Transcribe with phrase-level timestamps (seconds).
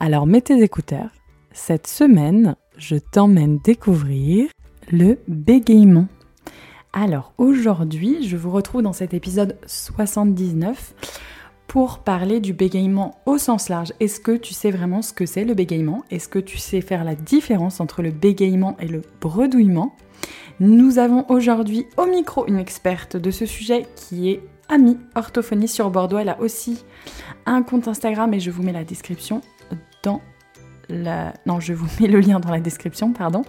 [0.00, 1.10] Alors mets tes écouteurs.
[1.52, 4.48] Cette semaine, je t'emmène découvrir
[4.90, 6.08] le bégaiement.
[6.92, 10.94] Alors aujourd'hui, je vous retrouve dans cet épisode 79
[11.66, 13.92] pour parler du bégaiement au sens large.
[13.98, 16.04] Est-ce que tu sais vraiment ce que c'est le bégaiement?
[16.10, 19.96] Est-ce que tu sais faire la différence entre le bégaiement et le bredouillement?
[20.60, 25.90] Nous avons aujourd'hui au micro une experte de ce sujet qui est Ami Orthophonie sur
[25.90, 26.18] Bordeaux.
[26.18, 26.84] Elle a aussi
[27.44, 29.40] un compte Instagram et je vous mets la description
[30.04, 30.22] dans
[30.88, 31.32] la...
[31.46, 33.42] Non, je vous mets le lien dans la description, pardon.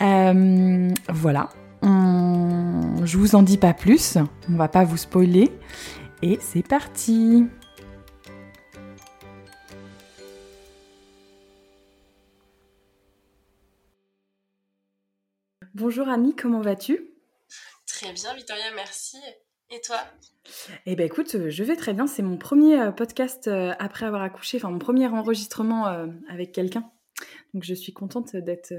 [0.00, 1.50] Euh, voilà.
[1.82, 4.16] Je vous en dis pas plus.
[4.48, 5.50] On va pas vous spoiler.
[6.22, 7.44] Et c'est parti
[15.74, 17.10] Bonjour Ami, comment vas-tu?
[17.86, 19.18] Très bien Victoria, merci.
[19.70, 19.98] Et toi?
[20.86, 22.06] Eh ben écoute, euh, je vais très bien.
[22.06, 25.86] C'est mon premier euh, podcast euh, après avoir accouché, enfin mon premier enregistrement
[26.28, 26.90] avec quelqu'un.
[27.54, 28.74] Donc je suis contente d'être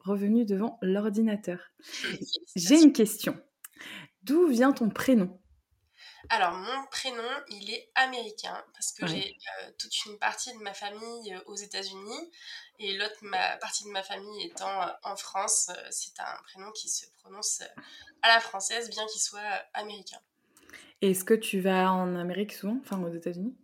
[0.00, 1.58] revenue devant l'ordinateur.
[2.56, 3.36] J'ai une question.
[4.22, 5.40] D'où vient ton prénom?
[6.28, 9.36] Alors, mon prénom, il est américain parce que j'ai
[9.78, 12.32] toute une partie de ma famille aux États-Unis
[12.78, 13.20] et l'autre
[13.60, 15.70] partie de ma famille étant en France.
[15.90, 17.62] c'est un prénom qui se prononce
[18.22, 20.20] à la française, bien qu'il soit américain.
[21.00, 23.56] Est-ce que tu vas en Amérique souvent, enfin aux États-Unis?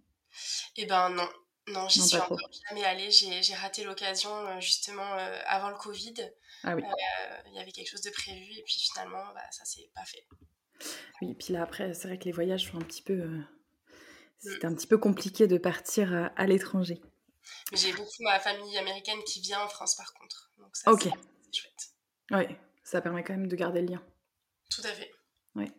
[0.77, 1.29] Eh ben non,
[1.69, 2.39] non, j'y suis encore
[2.69, 3.11] jamais allée.
[3.11, 6.15] J'ai raté l'occasion euh, justement euh, avant le Covid.
[6.63, 6.83] Ah oui.
[6.83, 10.05] Euh, il y avait quelque chose de prévu et puis finalement, bah, ça s'est pas
[10.05, 10.27] fait.
[11.21, 13.29] Oui, et puis là après, c'est vrai que les voyages sont un petit peu.
[14.39, 14.67] C'est mm.
[14.67, 17.01] un petit peu compliqué de partir à, l'étranger.
[17.73, 20.53] J'ai beaucoup ma famille américaine qui vient en France par contre.
[20.59, 21.11] Donc ça, c'est
[21.53, 21.91] chouette.
[22.31, 24.03] Oui, ça permet quand même de garder le lien.
[24.71, 25.11] Tout à fait.
[25.57, 25.71] Oui.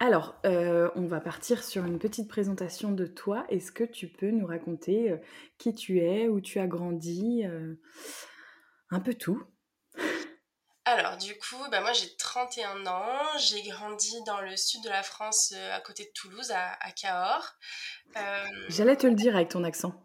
[0.00, 3.46] Alors, euh, on va partir sur une petite présentation de toi.
[3.48, 5.18] Est-ce que tu peux nous raconter euh,
[5.56, 7.74] qui tu es, où tu as grandi, euh,
[8.90, 9.40] un peu tout?
[10.84, 15.02] Alors, du coup, bah moi j'ai 31 ans, j'ai grandi dans le sud de la
[15.02, 17.54] France, à côté de Toulouse, à, Cahors.
[18.68, 20.04] J'allais te le dire avec ton accent.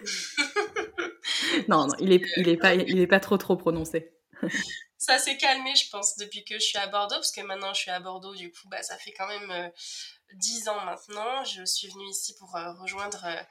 [1.68, 4.12] non, non, il est, il est, pas, il est pas trop trop prononcé
[4.98, 7.80] ça s'est calmé, je pense, depuis que je suis à Bordeaux, parce que maintenant je
[7.80, 9.72] suis à Bordeaux, du coup, bah, ça fait quand même
[10.34, 11.44] 10 euh, ans maintenant.
[11.44, 13.42] Je suis venue ici pour euh, rejoindre euh,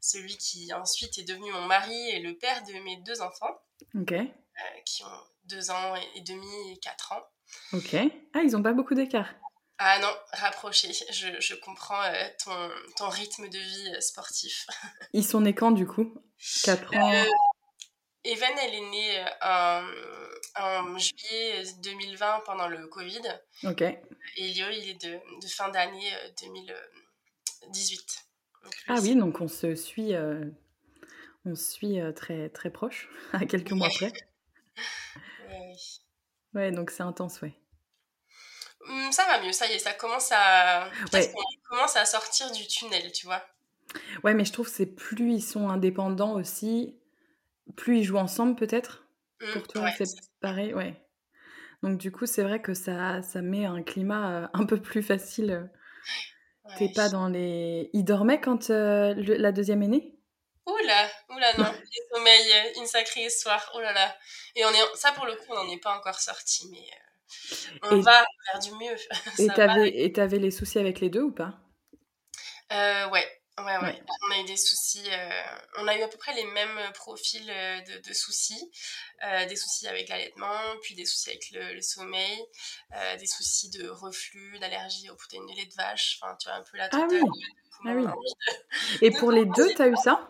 [0.00, 3.60] celui qui ensuite est devenu mon mari et le père de mes deux enfants.
[3.94, 4.14] Ok.
[4.86, 7.22] qui ont 2 ans et demi et 4 ans.
[7.72, 7.96] Ok.
[8.32, 9.28] Ah, ils n'ont pas beaucoup d'écart.
[9.78, 10.92] Ah non, rapproché.
[11.10, 12.02] Je, je comprends
[12.44, 14.66] ton, ton, rythme de vie sportif.
[15.12, 16.14] ils sont nés quand, du coup?
[16.64, 17.24] 4 ans
[18.26, 19.86] Evan, elle est née en,
[20.56, 23.20] en, juillet 2020 pendant le Covid.
[23.64, 23.82] Ok.
[23.82, 23.98] Et
[24.38, 25.12] Elio, il est de,
[25.42, 26.10] de fin d'année
[26.42, 28.24] 2018.
[28.88, 30.42] ah oui, donc on se suit, euh,
[31.44, 34.12] on suit euh, très, très proche, à quelques mois près.
[35.60, 36.00] oui.
[36.54, 37.54] Ouais, donc c'est intense, ouais.
[38.88, 41.32] Hum, ça va mieux, ça y est, ça commence à, ouais.
[41.68, 43.42] commence à sortir du tunnel, tu vois.
[44.22, 46.98] Ouais, mais je trouve que c'est plus ils sont indépendants aussi,
[47.76, 49.06] plus ils jouent ensemble peut-être
[49.40, 50.06] mmh, Pour toi, c'est
[50.40, 51.00] pareil, ouais.
[51.82, 55.02] Donc du coup, c'est vrai que ça, ça met un climat euh, un peu plus
[55.02, 55.70] facile.
[56.78, 57.90] T'es pas dans les...
[57.92, 60.18] Il dormait quand euh, la deuxième est née
[60.66, 64.16] Oula, oula non, le sommeil, euh, une sacrée histoire, oh là là.
[64.56, 66.86] Et on est, ça pour le coup, on n'en est pas encore sorti, mais
[67.82, 68.96] on va faire du mieux.
[69.94, 71.58] et t'avais les soucis avec les deux ou pas?
[72.72, 73.26] Euh, Ouais,
[73.58, 75.04] Ouais, ouais, On a eu des soucis.
[75.08, 75.42] Euh,
[75.78, 78.68] on a eu à peu près les mêmes profils euh, de, soucis.
[79.24, 82.44] Euh, des soucis avec l'allaitement, puis des soucis avec le, sommeil,
[83.18, 86.18] des soucis de reflux, d'allergie aux protéines de lait de vache.
[86.20, 86.88] Enfin, tu vois, un peu la.
[86.90, 87.20] Ah oui.
[87.84, 88.06] Ah oui.
[89.02, 90.28] Et pour les deux, tu as eu ça?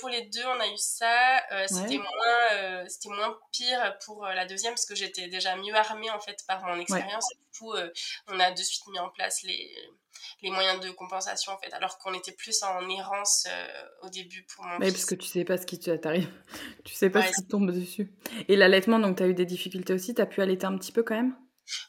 [0.00, 1.42] Pour les deux, on a eu ça.
[1.66, 6.20] c'était moins, c'était moins pire pour la deuxième parce que j'étais déjà mieux armée en
[6.20, 7.28] fait par mon expérience.
[7.30, 7.74] Du coup,
[8.28, 9.74] on a de suite mis en place les,
[10.42, 13.66] les moyens de compensation en fait, alors qu'on était plus en errance euh,
[14.02, 16.28] au début pour mon Oui, parce que tu sais pas ce qui t'arrive,
[16.84, 18.12] tu sais pas ce qui tombe dessus.
[18.48, 20.92] Et l'allaitement, donc tu as eu des difficultés aussi, tu as pu allaiter un petit
[20.92, 21.36] peu quand même?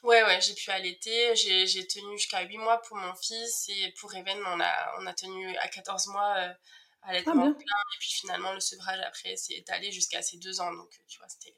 [0.02, 4.14] Ouais, ouais, j'ai pu allaiter, j'ai tenu jusqu'à 8 mois pour mon fils et pour
[4.14, 6.52] Even, on a, on a tenu à 14 mois euh,
[7.02, 7.54] allaitement ah, plein.
[7.54, 10.72] Et puis finalement, le sevrage après s'est étalé jusqu'à ses deux ans.
[10.72, 11.54] Donc, tu vois, c'était.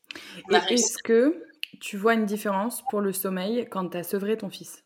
[0.72, 1.44] Est-ce que
[1.80, 4.84] tu vois une différence pour le sommeil quand tu as sevré ton fils?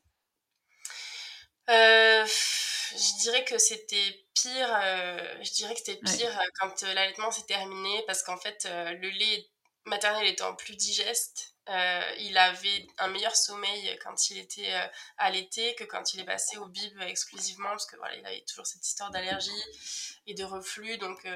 [1.68, 4.80] Euh, Je dirais que c'était pire.
[4.82, 9.08] Euh, je dirais que c'était pire euh, quand l'allaitement s'est terminé parce qu'en fait, le
[9.10, 9.46] lait
[9.84, 14.72] maternel étant plus digeste, il avait un meilleur sommeil quand il était
[15.18, 18.66] allaité que quand il est passé au bib exclusivement parce que voilà, il avait toujours
[18.66, 19.50] cette histoire d'allergie
[20.26, 20.96] et de reflux.
[20.98, 21.26] Donc,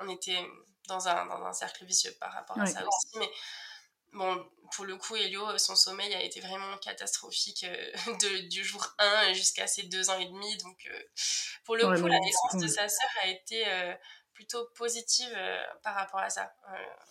[0.00, 0.38] on était
[0.86, 3.18] dans un, dans un cercle vicieux par rapport à ça aussi.
[3.18, 3.30] Mais
[4.12, 8.86] Bon, pour le coup, Elio, son sommeil a été vraiment catastrophique euh, de, du jour
[8.98, 10.56] 1 jusqu'à ses deux ans et demi.
[10.58, 11.02] Donc, euh,
[11.64, 13.94] pour le coup, la naissance de sa sœur a été euh,
[14.38, 15.36] plutôt positive
[15.82, 16.52] par rapport à ça.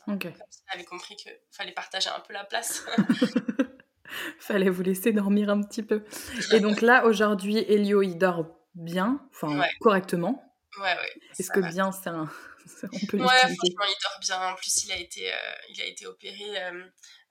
[0.08, 0.32] Okay.
[0.32, 2.86] Comme avait compris qu'il fallait partager un peu la place.
[4.40, 6.06] fallait vous laisser dormir un petit peu.
[6.54, 8.46] Et donc là, aujourd'hui, Elio, il dort
[8.76, 10.42] bien, enfin correctement.
[10.78, 11.22] Ouais, ouais.
[11.38, 12.30] Est-ce que bien, c'est un,
[13.14, 14.52] ouais, franchement, il dort bien.
[14.52, 16.84] En plus, il a été, euh, il a été opéré euh,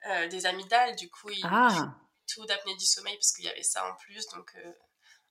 [0.09, 0.95] euh, des amygdales.
[0.95, 1.95] Du coup, il ah.
[2.27, 4.27] tout d'apnée du sommeil parce qu'il y avait ça en plus.
[4.29, 4.55] Donc,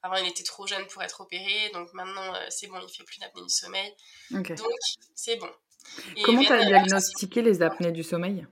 [0.06, 1.70] avant, il était trop jeune pour être opéré.
[1.73, 3.94] Donc, maintenant, c'est bon, il fait plus d'apnée du sommeil.
[4.31, 4.53] Donc,
[5.14, 5.50] c'est bon.
[6.25, 8.47] Comment tu as diagnostiqué les apnées du sommeil?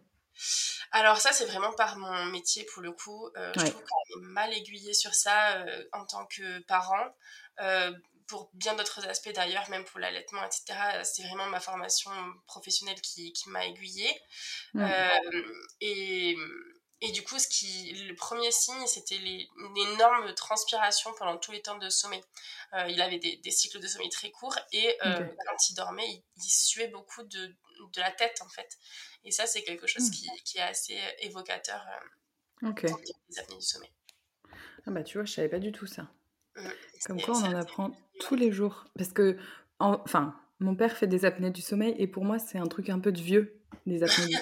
[0.93, 3.29] Alors ça, c'est vraiment par mon métier pour le coup.
[3.37, 7.13] Je trouve qu'on est mal aiguillé sur ça en tant que parent
[8.27, 10.79] pour bien d'autres aspects d'ailleurs, même pour l'allaitement, etc.
[11.03, 12.11] C'est vraiment ma formation
[12.47, 14.21] professionnelle qui, qui m'a aiguillée.
[14.77, 15.43] Euh,
[15.81, 16.37] et,
[17.05, 21.63] et, du coup, ce qui, le premier signe, c'était une énorme transpiration pendant tous les
[21.63, 22.23] temps de sommeil.
[22.75, 26.25] Euh, il avait des, des, cycles de sommeil très courts et euh, quand il dormait,
[26.37, 28.79] il, suait beaucoup de, de, la tête en fait.
[29.25, 30.13] Et ça, c'est quelque chose hmm.
[30.13, 31.85] qui, qui, est assez évocateur
[32.63, 33.91] des apnées du sommeil.
[34.87, 36.11] Ah bah tu vois, je savais pas du tout ça.
[36.57, 36.69] Mmh.
[37.07, 37.91] Comme quoi, on en apprend
[38.21, 38.87] tous les jours.
[38.97, 39.39] Parce que,
[39.79, 43.01] enfin, mon père fait des apnées du sommeil et pour moi, c'est un truc un
[43.01, 44.37] peu de vieux, les apnées du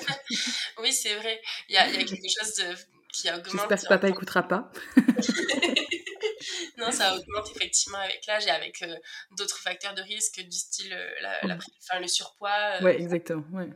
[0.82, 1.40] oui, c'est vrai.
[1.68, 2.74] Il y a, quelque chose de,
[3.12, 3.50] qui augmente.
[3.52, 4.70] J'espère que papa écoutera pas.
[6.78, 8.94] non, ça augmente effectivement avec l'âge et avec euh,
[9.36, 12.78] d'autres facteurs de risque du style euh, la, enfin, le surpoids.
[12.80, 13.44] Euh, ouais, exactement.
[13.52, 13.68] Ouais.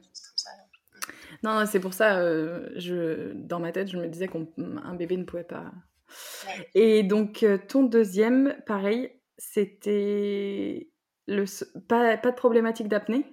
[1.43, 5.44] Non, c'est pour ça, je, dans ma tête, je me disais qu'un bébé ne pouvait
[5.44, 5.73] pas
[6.75, 10.88] et donc, euh, ton deuxième, pareil, c'était
[11.26, 11.44] le...
[11.88, 13.25] pas, pas de problématique d'apnée?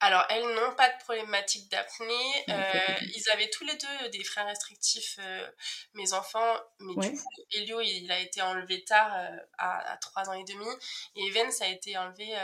[0.00, 2.44] Alors, elles n'ont pas de problématique d'apnée.
[2.48, 5.48] Euh, ils avaient tous les deux des freins restrictifs, euh,
[5.94, 6.56] mes enfants.
[6.80, 9.12] Mais du coup, Elio, il a été enlevé tard,
[9.58, 10.66] à, à 3 ans et demi.
[11.16, 12.34] Et Even, ça a été enlevé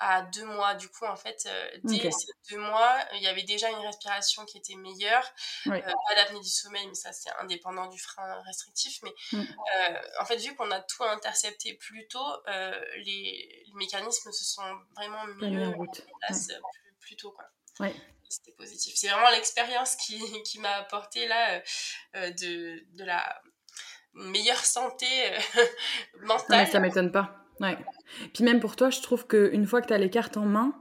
[0.00, 0.74] à deux mois.
[0.74, 4.44] Du coup, en fait, euh, dès ces deux mois, il y avait déjà une respiration
[4.44, 5.24] qui était meilleure.
[5.66, 9.00] Euh, pas d'apnée du sommeil, mais ça, c'est indépendant du frein restrictif.
[9.02, 9.40] Mais mm.
[9.40, 12.26] euh, en fait, vu qu'on a tout intercepté plus tôt,
[13.04, 15.86] les, mécanismes se sont vraiment mis en
[16.26, 16.48] place
[17.00, 17.32] plus, tôt.
[17.32, 17.88] Quoi.
[18.28, 18.94] C'était positif.
[18.96, 21.60] C'est vraiment l'expérience qui, qui m'a apporté là
[22.14, 23.40] de, de la
[24.14, 25.06] meilleure santé
[26.20, 26.66] mentale.
[26.66, 27.47] ça m'étonne pas.
[27.60, 27.76] Ouais.
[28.34, 30.74] Puis même pour toi, je trouve qu'une fois que tu as les cartes en main,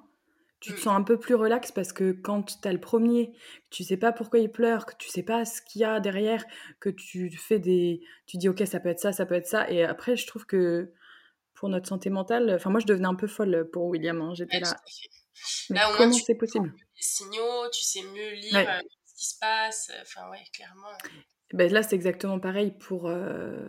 [0.59, 0.81] tu te mm.
[0.81, 3.31] sens un peu plus relax parce que quand tu as le premier,
[3.69, 6.43] tu sais pas pourquoi il pleure, que tu sais pas ce qu'il y a derrière,
[6.79, 8.01] que tu fais des.
[8.25, 9.69] Tu dis, ok, ça peut être ça, ça peut être ça.
[9.69, 10.91] Et après, je trouve que
[11.53, 14.21] pour notre santé mentale, enfin, moi, je devenais un peu folle pour William.
[14.21, 14.33] Hein.
[14.35, 14.75] J'étais là.
[15.69, 16.73] là comment c'est possible?
[16.95, 19.91] Les signaux, tu sais mieux lire euh, ce qui se passe.
[20.01, 20.97] Enfin, ouais, clairement.
[21.53, 23.07] Ben, là, c'est exactement pareil pour.
[23.07, 23.67] Euh,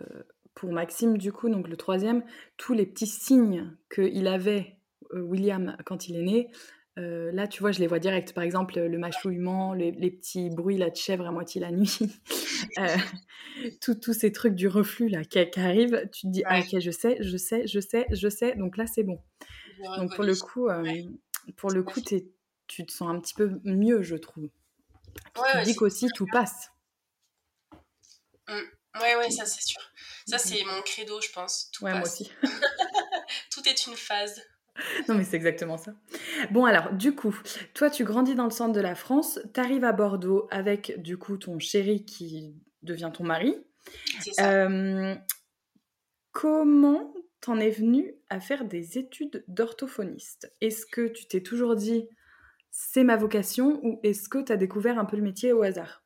[0.59, 2.21] pour Maxime, du coup, donc le troisième,
[2.57, 4.75] tous les petits signes qu'il avait,
[5.13, 6.51] euh, William, quand il est né,
[6.97, 8.33] euh, là, tu vois, je les vois direct.
[8.33, 11.97] Par exemple, le mâchouillement, les, petits bruits là, de chèvre à moitié la nuit,
[12.77, 12.97] euh,
[13.79, 17.17] tous ces trucs du reflux là qui, arrivent, tu te dis, ah, ok, je sais,
[17.21, 19.21] je sais, je sais, je sais, donc là, c'est bon.
[19.95, 20.67] Donc pour le coup,
[21.55, 24.49] pour le coup, tu te sens un petit peu mieux, je trouve.
[25.35, 26.69] tu dis qu'aussi tout passe.
[28.49, 28.78] Mmh.
[28.95, 29.81] Ouais, ouais, ça c'est sûr.
[30.27, 31.69] Ça c'est mon credo, je pense.
[31.71, 32.31] Tout ouais, moi aussi.
[33.51, 34.41] Tout est une phase.
[35.07, 35.93] Non, mais c'est exactement ça.
[36.51, 37.35] Bon, alors, du coup,
[37.73, 41.17] toi, tu grandis dans le centre de la France, tu arrives à Bordeaux avec, du
[41.17, 43.57] coup, ton chéri qui devient ton mari.
[44.21, 44.51] C'est ça.
[44.51, 45.15] Euh,
[46.31, 50.53] comment t'en es venu à faire des études d'orthophoniste?
[50.61, 52.07] Est-ce que tu t'es toujours dit,
[52.71, 56.03] c'est ma vocation, ou est-ce que tu as découvert un peu le métier au hasard?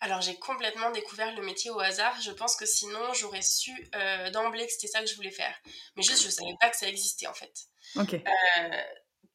[0.00, 2.20] Alors j'ai complètement découvert le métier au hasard.
[2.20, 5.54] Je pense que sinon j'aurais su euh, d'emblée que c'était ça que je voulais faire.
[5.96, 7.52] Mais juste je savais pas que ça existait en fait.
[7.96, 8.14] Ok.
[8.14, 8.82] Euh,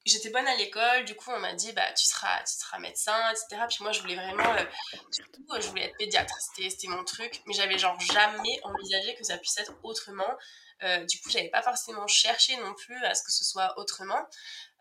[0.06, 3.18] j'étais bonne à l'école, du coup on m'a dit bah tu seras, tu seras médecin,
[3.32, 3.64] etc.
[3.68, 4.66] Puis moi je voulais vraiment, euh,
[5.12, 9.38] surtout je voulais être pédiatre, c'était mon truc, mais j'avais genre jamais envisagé que ça
[9.38, 10.38] puisse être autrement.
[10.82, 14.28] Euh, du coup j'avais pas forcément cherché non plus à ce que ce soit autrement.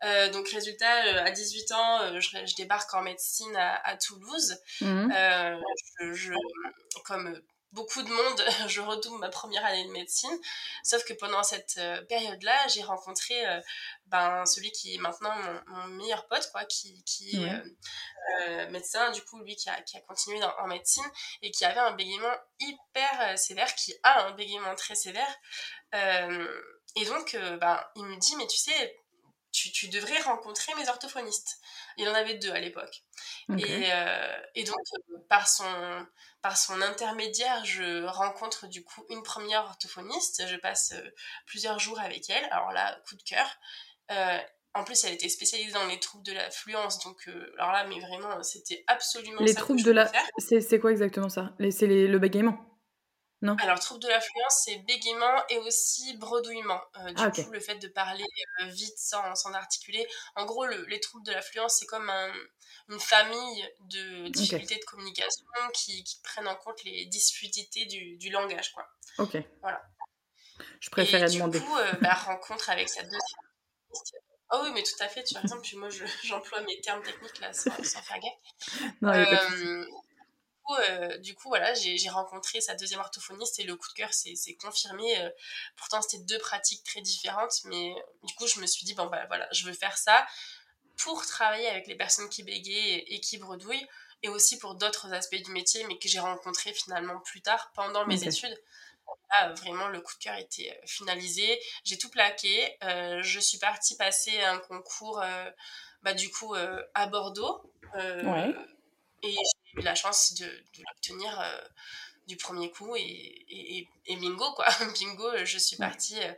[0.03, 4.57] Euh, donc résultat, à 18 ans, je, débarque en médecine à, Toulouse.
[4.81, 5.13] Mmh.
[6.13, 6.33] je,
[7.05, 7.41] comme
[7.73, 10.37] beaucoup de monde, je redouble ma première année de médecine.
[10.83, 13.59] Sauf que pendant cette euh, période-là, j'ai rencontré euh,
[14.05, 15.33] ben, celui qui est maintenant
[15.67, 17.61] mon, meilleur pote, quoi, qui, qui est
[18.39, 21.05] euh, médecin, du coup, lui qui a, qui a continué en médecine
[21.41, 25.35] et qui avait un bégaiement hyper sévère, qui a un bégaiement très sévère.
[25.93, 28.99] Et donc, ben, il me dit, mais tu sais,
[29.51, 31.59] tu, tu, devrais rencontrer mes orthophonistes.
[31.97, 33.03] Il en avait deux à l'époque.
[33.57, 33.89] Et,
[34.55, 34.79] et, donc,
[35.29, 35.65] par son,
[36.43, 40.43] par son intermédiaire, je rencontre du coup une première orthophoniste.
[40.45, 41.09] Je passe euh,
[41.45, 42.43] plusieurs jours avec elle.
[42.51, 43.47] Alors là, coup de cœur.
[44.11, 44.37] Euh,
[44.75, 46.99] en plus, elle était spécialisée dans les troubles de l'affluence.
[46.99, 50.11] Donc, euh, alors là, mais vraiment, c'était absolument les troubles de la.
[50.37, 51.53] C'est quoi exactement ça?
[51.71, 52.57] C'est le bégaiement?
[53.59, 56.81] Alors, trouble de l'affluence, c'est bégaiement et aussi bredouillement.
[56.97, 58.25] Euh, du ah, coup, le fait de parler
[58.61, 60.07] euh, vite sans, sans, articuler.
[60.35, 62.09] En gros, les troubles de l'affluence, c'est comme
[62.89, 68.29] une famille de difficultés de communication qui, qui, prennent en compte les difficultés du, du
[68.29, 68.71] langage.
[68.71, 68.87] Quoi.
[69.17, 69.37] Ok.
[69.61, 69.81] Voilà.
[70.79, 71.59] Je préférais demander.
[71.59, 74.21] Du coup, euh, bah, rencontre avec cette deuxième.
[74.51, 75.59] Oh oui, mais tout à fait, tu as raison.
[75.61, 75.89] Puis moi,
[76.23, 78.91] j'emploie mes termes techniques là sans, sans faire gaffe.
[79.01, 79.11] Non,
[80.71, 84.57] euh, du coup, voilà, j'ai rencontré sa deuxième orthophoniste et le coup de cœur s'est
[84.61, 85.19] confirmé.
[85.19, 85.29] Euh,
[85.75, 87.93] pourtant, c'était deux pratiques très différentes, mais
[88.23, 90.25] du coup, je me suis dit, bon, bah voilà, je veux faire ça
[90.97, 93.87] pour travailler avec les personnes qui bégayent et, qui bredouillent,
[94.21, 98.05] et aussi pour d'autres aspects du métier, mais que j'ai rencontrés finalement plus tard pendant
[98.05, 98.57] mes études.
[99.31, 101.59] Là, vraiment, le coup de cœur était euh, finalisé.
[101.83, 102.77] J'ai tout plaqué.
[102.81, 105.21] je suis partie passer un concours,
[106.03, 106.55] bah, du coup,
[106.93, 107.61] à Bordeaux.
[107.95, 108.55] Ouais.
[109.23, 109.35] Et
[109.75, 111.61] eu la chance de, l'obtenir euh,
[112.27, 114.65] du premier coup et, et, bingo quoi.
[114.99, 116.33] bingo, je suis partie euh,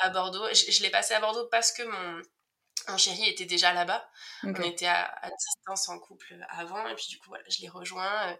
[0.00, 0.46] à Bordeaux.
[0.52, 2.22] Je, l'ai passé à Bordeaux parce que mon,
[2.88, 4.08] mon chéri était déjà là-bas.
[4.42, 7.68] On était à, à, distance en couple avant et puis du coup voilà, je l'ai
[7.68, 8.36] rejoint.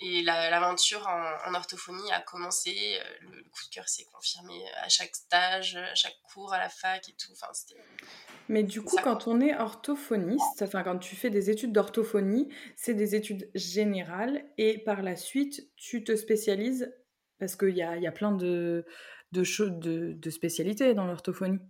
[0.00, 2.70] Euh, et l'aventure en, orthophonie a commencé.
[2.70, 6.68] Euh, le, coup de cœur s'est confirmé à chaque stage, à chaque cours, à la
[6.68, 7.32] fac et tout.
[7.32, 7.52] Enfin,
[8.48, 12.94] Mais du coup, quand on est orthophoniste, enfin quand tu fais des études d'orthophonie, c'est
[12.94, 16.92] des études générales et par la suite, tu te spécialises
[17.38, 18.84] parce qu'il y a, y a plein de,
[19.32, 21.60] de, de, de spécialités dans l'orthophonie.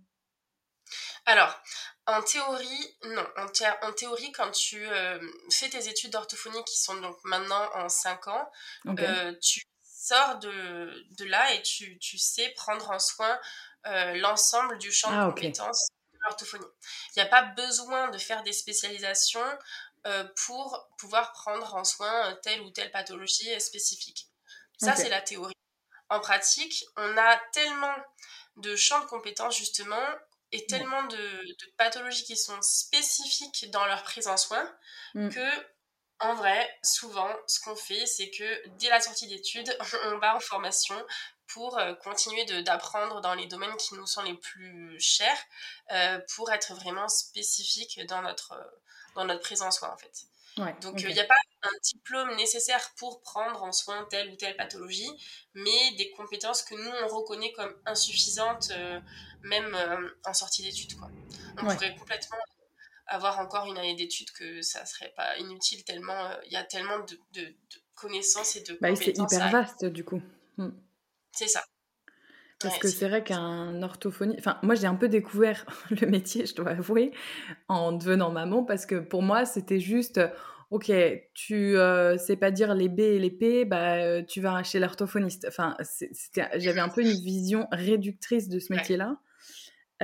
[1.25, 1.61] Alors,
[2.09, 3.27] en théorie, non.
[3.37, 5.19] En, théorie, quand tu euh,
[5.51, 8.51] fais tes études d'orthophonie qui sont donc maintenant en 5 ans,
[8.87, 13.39] euh, tu sors de, de, là et tu, tu, sais prendre en soin
[13.85, 16.65] euh, l'ensemble du champ de ah, compétences de l'orthophonie.
[17.15, 19.57] Il n'y a pas besoin de faire des spécialisations
[20.45, 24.27] pour pouvoir prendre en soin telle ou telle pathologie spécifique.
[24.77, 25.53] Ça, c'est la théorie.
[26.09, 27.95] En pratique, on a tellement
[28.57, 30.07] de champs de compétences justement
[30.51, 34.63] et tellement de, pathologies qui sont spécifiques dans leur prise en soin
[35.13, 35.29] mm.
[35.29, 35.49] que
[36.21, 40.39] en vrai, souvent, ce qu'on fait, c'est que dès la sortie d'études, on va en
[40.39, 40.95] formation
[41.47, 45.37] pour euh, continuer d'apprendre dans les domaines qui nous sont les plus chers,
[45.91, 48.53] euh, pour être vraiment spécifique dans notre,
[49.15, 50.25] dans notre prise en soin, en fait.
[50.81, 54.55] Donc, il n'y a pas un diplôme nécessaire pour prendre en soin telle ou telle
[54.55, 55.09] pathologie,
[55.53, 58.99] mais des compétences que nous, on reconnaît comme insuffisantes, euh,
[59.43, 60.93] même euh, en sortie d'études.
[61.57, 62.37] On pourrait complètement
[63.07, 66.63] avoir encore une année d'études que ça serait pas inutile, tellement euh, il y a
[66.63, 67.55] tellement de,
[67.95, 70.21] connaissances et de bah, C'est hyper vaste, du coup.
[70.57, 70.69] Hmm.
[71.33, 71.63] C'est ça.
[72.61, 74.35] Parce que c'est vrai qu'un orthophonie.
[74.37, 77.11] Enfin, moi, j'ai un peu découvert le métier, je dois avouer,
[77.67, 80.19] en devenant maman, parce que pour moi, c'était juste.
[80.71, 80.91] Ok,
[81.33, 84.77] tu euh, sais pas dire les B et les P, bah, euh, tu vas chez
[84.77, 85.47] l'orthophoniste.
[85.47, 85.75] Enfin,
[86.55, 89.17] j'avais un peu une vision réductrice de ce métier-là.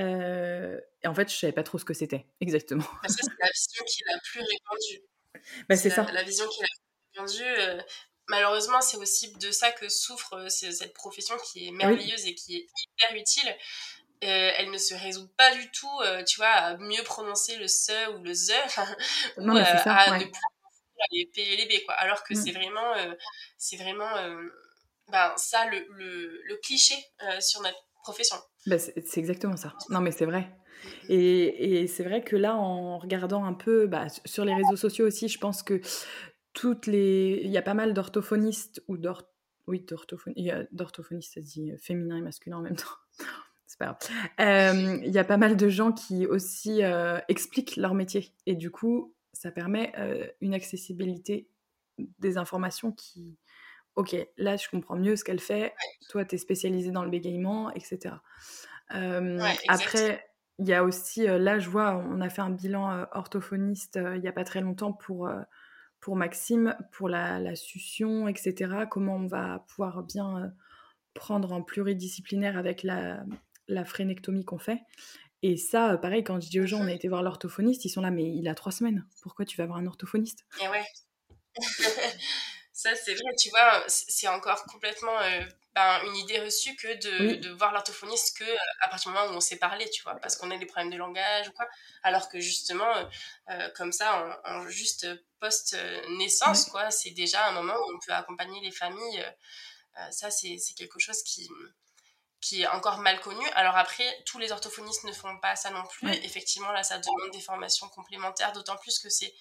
[0.00, 2.84] Euh, et en fait, je savais pas trop ce que c'était, exactement.
[3.00, 5.56] Parce que c'est la vision qui est la plus répandue.
[5.68, 6.04] Bah, c'est ça.
[6.12, 7.82] La vision qui est la plus répandue
[8.28, 12.56] malheureusement, c'est aussi de ça que souffre euh, cette profession qui est merveilleuse et qui
[12.56, 13.48] est hyper utile.
[14.24, 17.68] Euh, elle ne se résout pas du tout, euh, tu vois, à mieux prononcer le
[17.68, 18.52] se ou le ze,
[19.36, 20.32] ou à ne plus
[21.12, 21.94] les p et les b, quoi.
[21.94, 22.36] Alors que mm.
[22.36, 22.94] c'est vraiment,
[23.58, 24.10] c'est vraiment
[25.08, 26.94] ben, ça le, le, cliché
[27.40, 28.36] sur notre profession.
[28.64, 29.74] Bah, c'est exactement ça.
[29.90, 30.50] Non, mais c'est vrai.
[31.10, 35.06] Et, et c'est vrai que là, en regardant un peu bah, sur les réseaux sociaux
[35.06, 35.82] aussi, je pense que
[36.56, 37.42] toutes les.
[37.44, 39.28] Il y a pas mal d'orthophonistes ou d'orth...
[39.66, 39.84] Oui,
[40.72, 42.86] d'orthophonistes, ça se dit féminin et masculin en même temps.
[43.66, 43.98] c'est pas
[44.38, 45.00] grave.
[45.04, 46.80] Il y a pas mal de gens qui aussi
[47.28, 48.32] expliquent leur métier.
[48.46, 49.92] Et du coup, ça permet
[50.40, 51.48] une accessibilité
[51.98, 53.36] des informations qui,
[53.96, 55.74] ok, là je comprends mieux ce qu'elle fait,
[56.08, 58.14] toi tu es spécialisé dans le bégaiement, etc.
[58.88, 60.24] après,
[60.58, 64.28] il y a aussi, là je vois, on a fait un bilan orthophoniste il n'y
[64.28, 65.28] a pas très longtemps pour,
[66.06, 68.84] pour Maxime, pour la, la, succion, etc.
[68.88, 70.54] Comment on va pouvoir bien
[71.14, 73.24] prendre en pluridisciplinaire avec la,
[73.66, 74.78] la frénectomie qu'on fait.
[75.42, 78.02] Et ça, pareil, quand je dis aux gens, on a été voir l'orthophoniste, ils sont
[78.02, 79.04] là, mais il a trois semaines.
[79.20, 80.46] Pourquoi tu vas voir un orthophoniste?
[80.62, 80.84] Et ouais.
[82.86, 85.40] ça, c'est vrai, tu vois, c'est encore complètement euh,
[85.74, 89.32] ben, une idée reçue que de, de voir l'orthophoniste que euh, à partir du moment
[89.32, 91.66] où on s'est parlé, tu vois, parce qu'on a des problèmes de langage ou quoi.
[92.04, 92.94] Alors que justement,
[93.50, 95.08] euh, comme ça, en, juste
[95.40, 99.24] post-naissance, quoi, c'est déjà un moment où on peut accompagner les familles.
[100.10, 101.48] ça, c'est quelque chose qui
[102.42, 103.44] qui est encore mal connu.
[103.54, 106.08] Alors après, tous les orthophonistes ne font pas ça non plus.
[106.22, 109.34] Effectivement, là, ça demande des formations complémentaires, d'autant plus que c'est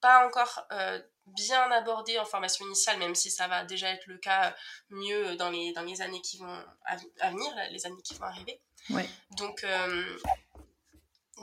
[0.00, 4.18] pas encore euh, bien abordé en formation initiale, même si ça va déjà être le
[4.18, 4.54] cas
[4.88, 8.60] mieux dans les, dans les années qui vont à, venir, les années qui vont arriver.
[8.90, 9.08] Ouais.
[9.36, 10.18] Donc, euh,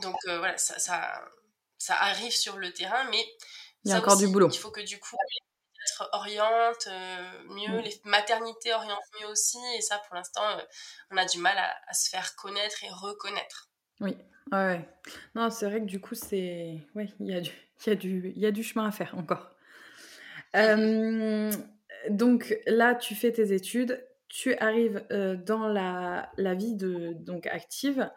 [0.01, 1.21] donc euh, voilà, ça, ça,
[1.77, 3.23] ça, arrive sur le terrain, mais
[3.85, 4.49] il y a encore du boulot.
[4.51, 5.15] Il faut que du coup,
[6.11, 6.87] oriente
[7.45, 7.81] mieux, mm.
[7.81, 10.43] les maternités orientent mieux aussi, et ça, pour l'instant,
[11.11, 13.69] on a du mal à, se faire connaître et reconnaître.
[13.99, 14.17] Oui,
[14.51, 14.87] ouais.
[15.35, 16.77] Non, c'est vrai que du coup, c'est...
[16.93, 17.51] Oui, il y a du
[17.85, 19.55] il y, a du, il y a du chemin à faire encore.
[22.09, 25.05] donc là, tu fais tes études, tu arrives
[25.45, 28.09] dans la, la, vie de, donc active.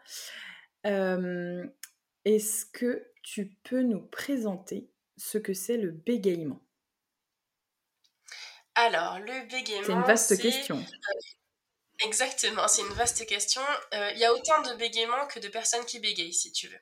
[0.83, 6.61] Est-ce que tu peux nous présenter ce que c'est le bégaiement?
[8.75, 9.83] Alors, le bégaiement.
[9.85, 10.83] C'est une vaste question.
[12.03, 13.61] Exactement, c'est une vaste question.
[13.91, 16.79] Il y a autant de bégaiements que de personnes qui bégayent, si tu veux.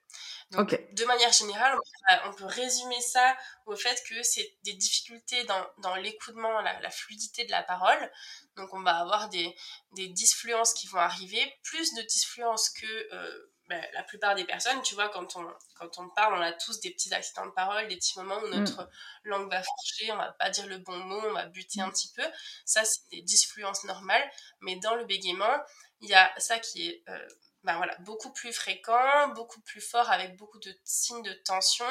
[0.52, 1.78] Donc, de manière générale,
[2.26, 7.46] on peut, résumer ça au fait que c'est des difficultés dans, dans l'écoutement, la, fluidité
[7.46, 8.12] de la parole.
[8.56, 9.56] Donc, on va avoir des,
[9.92, 14.82] des disfluences qui vont arriver, plus de disfluences que euh, ben, la plupart des personnes.
[14.82, 17.88] Tu vois, quand on, quand on parle, on a tous des petits accidents de parole,
[17.88, 18.56] des petits moments où mm.
[18.56, 18.90] notre
[19.24, 22.12] langue va fourcher, on va pas dire le bon mot, on va buter un petit
[22.16, 22.24] peu.
[22.66, 24.28] Ça, c'est des disfluences normales.
[24.62, 25.56] Mais dans le bégaiement,
[26.02, 27.04] il y a ça qui est...
[27.10, 27.28] Euh,
[27.66, 31.86] ben voilà, beaucoup plus fréquent, beaucoup plus fort, avec beaucoup de signes de tension.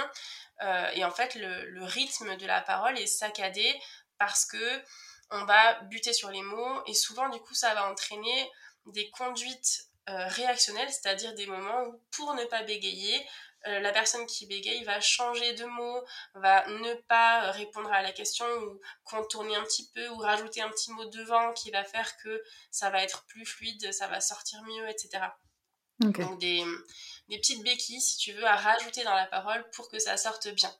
[0.62, 3.78] Euh, et en fait, le, rythme de la parole est saccadé
[4.16, 4.82] parce que
[5.30, 8.50] on va buter sur les mots et souvent, du coup, ça va entraîner
[8.86, 10.28] des conduites euh,
[10.88, 13.26] c'est-à-dire des moments où, pour ne pas bégayer,
[13.66, 18.12] euh, la personne qui bégaye va changer de mot, va ne pas répondre à la
[18.12, 22.16] question ou contourner un petit peu ou rajouter un petit mot devant qui va faire
[22.18, 25.24] que ça va être plus fluide, ça va sortir mieux, etc.
[25.98, 26.64] Donc des,
[27.28, 30.48] des, petites béquilles, si tu veux, à rajouter dans la parole pour que ça sorte
[30.48, 30.72] bien.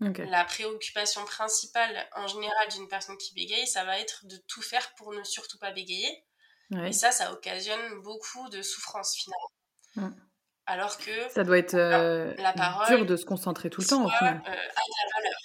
[0.00, 4.94] La préoccupation principale en général d'une personne qui bégaye, ça va être de tout faire
[4.94, 6.24] pour ne surtout pas bégayer.
[6.72, 10.10] Et ça, ça occasionne beaucoup de souffrance finalement.
[10.10, 10.20] Mm.
[10.66, 14.04] Alors que ça doit être euh, la parole dur de se concentrer tout le temps.
[14.04, 14.40] Au final.
[14.46, 15.40] Euh, la valeur.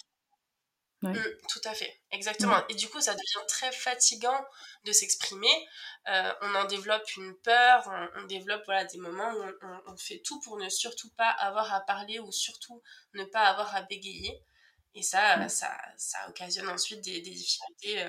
[1.01, 1.13] Mm,
[1.49, 2.57] tout à fait, exactement.
[2.69, 4.45] Et du coup, ça devient très fatigant
[4.85, 5.67] de s'exprimer.
[6.07, 9.43] Euh, on en développe une peur, on, développe voilà, des moments où
[9.87, 12.81] on, fait tout pour ne surtout pas avoir à parler ou surtout
[13.13, 14.41] ne pas avoir à bégayer.
[14.93, 18.05] Et ça, ça, ça, occasionne ensuite des, difficultés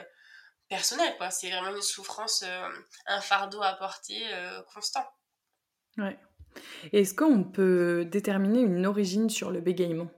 [0.66, 1.16] euh, personnelles.
[1.16, 1.30] Quoi.
[1.30, 2.68] C'est vraiment une souffrance, euh,
[3.06, 4.22] un fardeau à porter
[4.74, 5.06] constant.
[5.98, 6.18] Ouais.
[6.92, 10.10] Est-ce qu'on peut déterminer une origine sur le bégaiement?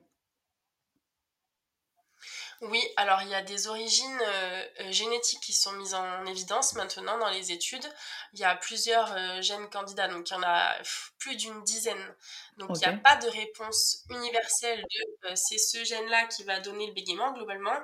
[2.60, 6.74] Oui, alors il y a des origines euh, euh, génétiques qui sont mises en évidence
[6.74, 7.86] maintenant dans les études.
[8.32, 10.74] Il y a plusieurs euh, gènes candidats, donc il y en a
[11.18, 12.14] plus d'une dizaine.
[12.56, 14.84] Donc il n'y a pas de réponse universelle
[15.22, 17.78] de c'est ce gène-là qui va donner le bégaiement globalement,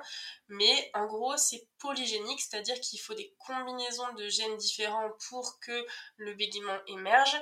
[0.49, 5.85] mais en gros c'est polygénique, c'est-à-dire qu'il faut des combinaisons de gènes différents pour que
[6.17, 7.37] le bégaiement émerge.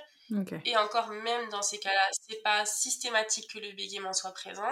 [0.65, 4.71] Et encore même dans ces cas-là, c'est pas systématique que le bégaiement soit présent.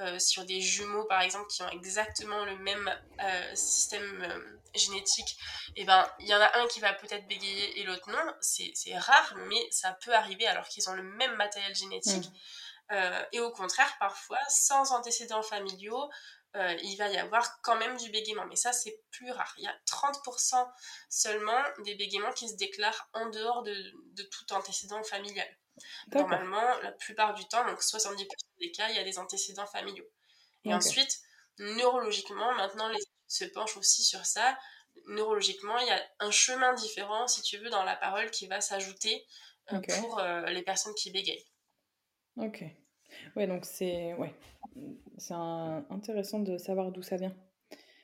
[0.00, 5.38] Euh, sur des jumeaux par exemple qui ont exactement le même euh, système euh, génétique,
[5.76, 8.34] et eh ben il y en a un qui va peut-être bégayer et l'autre non.
[8.40, 12.28] C'est rare, mais ça peut arriver alors qu'ils ont le même matériel génétique.
[12.90, 12.96] Mm.
[13.32, 16.10] et au contraire, parfois, sans antécédents familiaux,
[16.56, 18.46] il va y avoir quand même du bégaiement.
[18.46, 19.54] Mais ça, c'est plus rare.
[19.58, 20.68] Il y a 30%
[21.08, 23.74] seulement des bégaiements qui se déclarent en dehors de,
[24.16, 25.48] de tout antécédent familial.
[26.12, 28.26] Normalement, la plupart du temps, donc 70%
[28.60, 30.08] des cas, il y a des antécédents familiaux.
[30.64, 31.20] Et ensuite,
[31.58, 34.56] neurologiquement, maintenant, les se penchent aussi sur ça.
[35.06, 38.60] neurologiquement, il y a un chemin différent, si tu veux, dans la parole qui va
[38.60, 39.26] s'ajouter
[39.68, 41.44] pour les personnes qui bégayent.
[42.36, 42.64] Ok.
[43.36, 44.34] Ouais, donc c'est ouais.
[45.18, 47.34] c'est intéressant de savoir d'où ça vient.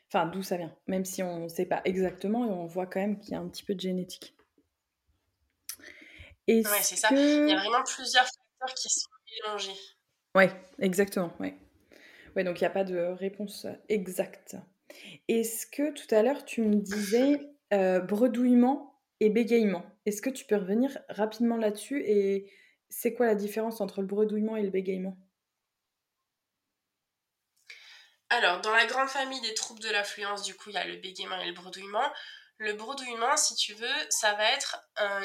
[0.09, 3.01] Enfin, d'où ça vient, même si on ne sait pas exactement et on voit quand
[3.01, 4.35] même qu'il y a un petit peu de génétique.
[6.65, 7.13] Oui, c'est ça.
[7.47, 9.09] Il y a vraiment plusieurs facteurs qui sont
[9.45, 9.79] mélangés.
[10.37, 10.45] Oui,
[10.79, 11.33] exactement.
[11.41, 11.57] Ouais.
[12.37, 14.57] Ouais, donc il n'y a pas de réponse exacte.
[15.29, 19.85] Est-ce que tout à l'heure, tu me disais euh, bredouillement et bégaiement?
[20.07, 22.51] Est-ce que tu peux revenir rapidement là-dessus et
[22.89, 25.19] c'est quoi la différence entre le bredouillement et le bégaiement?
[28.29, 30.97] Alors, dans la grande famille des troubles de l'affluence, du coup, il y a le
[30.97, 32.13] bégaiement et le bredouillement.
[32.63, 34.77] Le bredouillement, si tu veux, ça va être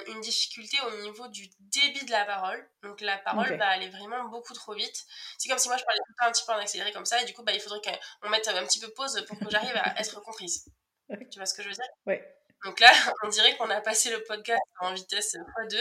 [0.08, 2.66] une difficulté au niveau du débit de la parole.
[2.82, 5.04] Donc la parole va aller vraiment beaucoup trop vite.
[5.38, 7.34] C'est comme si moi je parlais un petit peu en accéléré comme ça, et du
[7.34, 10.22] coup, bah, il faudrait qu'on mette un petit peu pause pour que j'arrive à être
[10.22, 10.66] comprise.
[11.10, 11.86] Tu vois ce que je veux dire?
[12.06, 12.16] Oui.
[12.66, 12.92] Donc là,
[13.24, 15.78] on dirait qu'on a passé le podcast en vitesse x2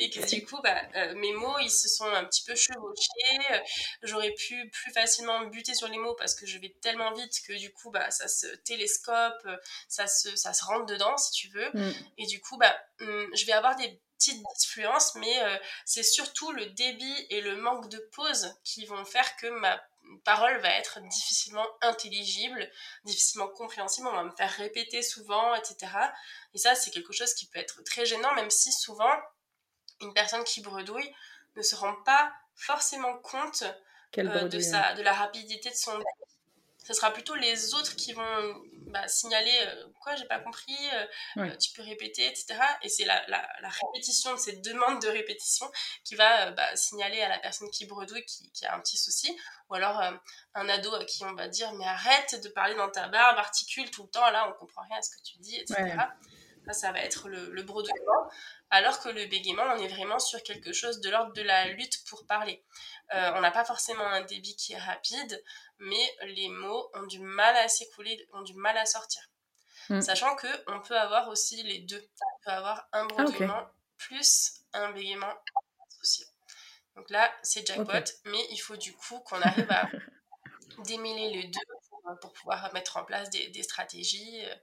[0.00, 3.62] et que du coup, bah, euh, mes mots, ils se sont un petit peu chevauchés.
[4.02, 7.52] J'aurais pu plus facilement buter sur les mots parce que je vais tellement vite que
[7.54, 9.48] du coup, bah, ça se télescope,
[9.88, 11.70] ça se, ça se rentre dedans, si tu veux.
[11.72, 11.92] Mm.
[12.18, 16.52] Et du coup, bah, hum, je vais avoir des petites influences, mais euh, c'est surtout
[16.52, 19.80] le débit et le manque de pause qui vont faire que ma
[20.24, 22.68] parole va être difficilement intelligible,
[23.04, 25.92] difficilement compréhensible, on va me faire répéter souvent, etc.
[26.54, 29.12] Et ça, c'est quelque chose qui peut être très gênant, même si souvent,
[30.00, 31.14] une personne qui bredouille
[31.56, 33.64] ne se rend pas forcément compte
[34.18, 36.02] euh, de, sa, de la rapidité de son
[36.88, 41.06] ce sera plutôt les autres qui vont bah, signaler euh, quoi j'ai pas compris euh,
[41.38, 45.70] euh, tu peux répéter etc et c'est la, la, répétition de cette demande de répétition
[46.04, 49.36] qui va bah, signaler à la personne qui bredouille qui, qui a un petit souci.
[49.70, 50.02] Ou alors
[50.54, 53.90] un ado à qui on va dire mais arrête de parler dans ta barbe articule
[53.90, 55.94] tout le temps là on comprend rien à ce que tu dis etc
[56.66, 58.30] ça, ça va être le, le bredouillement.
[58.70, 62.04] Alors que le bégaiement on est vraiment sur quelque chose de l'ordre de la lutte
[62.08, 62.64] pour parler
[63.12, 65.42] on n'a pas forcément un débit qui est rapide
[65.78, 69.22] mais les mots ont du mal à s'écouler, ont du mal à sortir.
[69.88, 70.00] Mm.
[70.00, 72.08] Sachant que on peut avoir aussi les deux.
[72.20, 75.32] On peut avoir un ah, bredouillement plus un bégaiement
[75.88, 76.26] associé.
[76.96, 79.88] Donc là, c'est jackpot, mais il faut du coup qu'on arrive à
[80.84, 81.60] démêler les deux
[82.20, 84.54] pour, pouvoir mettre en place des, stratégies euh,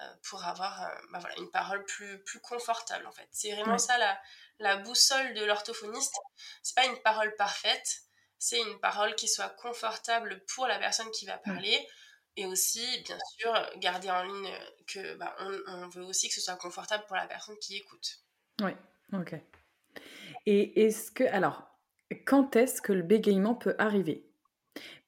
[0.00, 3.28] euh, pour avoir euh, bah voilà, une parole plus, plus confortable en fait.
[3.30, 4.20] C'est vraiment ça la,
[4.58, 6.14] la boussole de l'orthophoniste.
[6.62, 8.02] C'est pas une parole parfaite,
[8.38, 11.42] c'est une parole qui soit confortable pour la personne qui va mm.
[11.44, 11.88] parler.
[12.36, 14.52] Et aussi, bien sûr, garder en ligne
[14.86, 18.20] que bah, on, veut aussi que ce soit confortable pour la personne qui écoute.
[18.62, 18.70] Oui,
[19.12, 19.34] ok.
[20.46, 21.68] Et est-ce que, alors,
[22.26, 24.24] quand est-ce que le bégaiement peut arriver?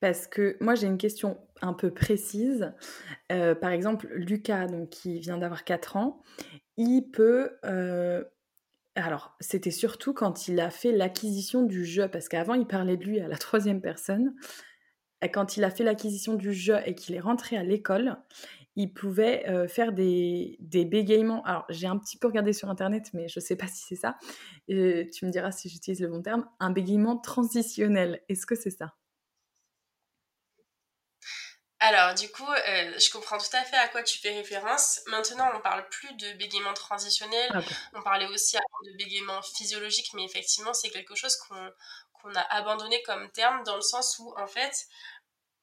[0.00, 2.72] Parce que moi j'ai une question un peu précise.
[3.30, 6.22] Euh, par exemple, Lucas, donc, qui vient d'avoir 4 ans,
[6.76, 8.24] il peut euh,
[8.96, 13.04] alors, c'était surtout quand il a fait l'acquisition du jeu, parce qu'avant, il parlait de
[13.04, 14.34] lui à la troisième personne.
[15.32, 18.16] Quand il a fait l'acquisition du jeu et qu'il est rentré à l'école,
[18.76, 21.42] il pouvait euh, faire des, des, bégaiements.
[21.44, 23.96] Alors, j'ai un petit peu regardé sur Internet, mais je ne sais pas si c'est
[23.96, 24.16] ça.
[24.68, 26.46] Et tu me diras si j'utilise le bon terme.
[26.58, 28.22] Un bégaiement transitionnel.
[28.28, 28.94] Est-ce que c'est ça?
[31.80, 35.00] Alors, du coup, euh, je comprends tout à fait à quoi tu fais référence.
[35.06, 37.50] Maintenant, on parle plus de bégaiement transitionnel.
[37.94, 43.30] On parlait aussi de bégaiement physiologique, mais effectivement, c'est quelque chose qu'on a abandonné comme
[43.30, 44.74] terme dans le sens où, en fait,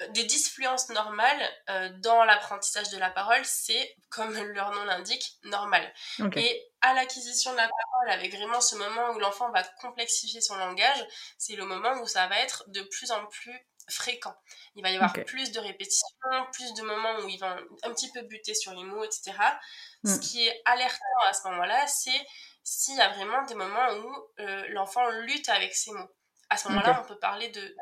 [0.02, 5.38] euh, des disfluences normales euh, dans l'apprentissage de la parole, c'est, comme leur nom l'indique,
[5.44, 5.94] normal.
[6.36, 10.56] Et à l'acquisition de la parole, avec vraiment ce moment où l'enfant va complexifier son
[10.56, 11.06] langage,
[11.38, 14.36] c'est le moment où ça va être de plus en plus fréquent.
[14.76, 16.08] Il va y avoir plus de répétitions,
[16.52, 19.34] plus de moments où il va un petit peu buter sur les mots, etc.
[20.04, 20.20] Ce mm.
[20.20, 22.28] qui est alertant à ce moment-là, c'est
[22.64, 26.10] s'il y a vraiment des moments où euh, l'enfant lutte avec ses mots.
[26.50, 27.76] À ce moment-là, on peut parler de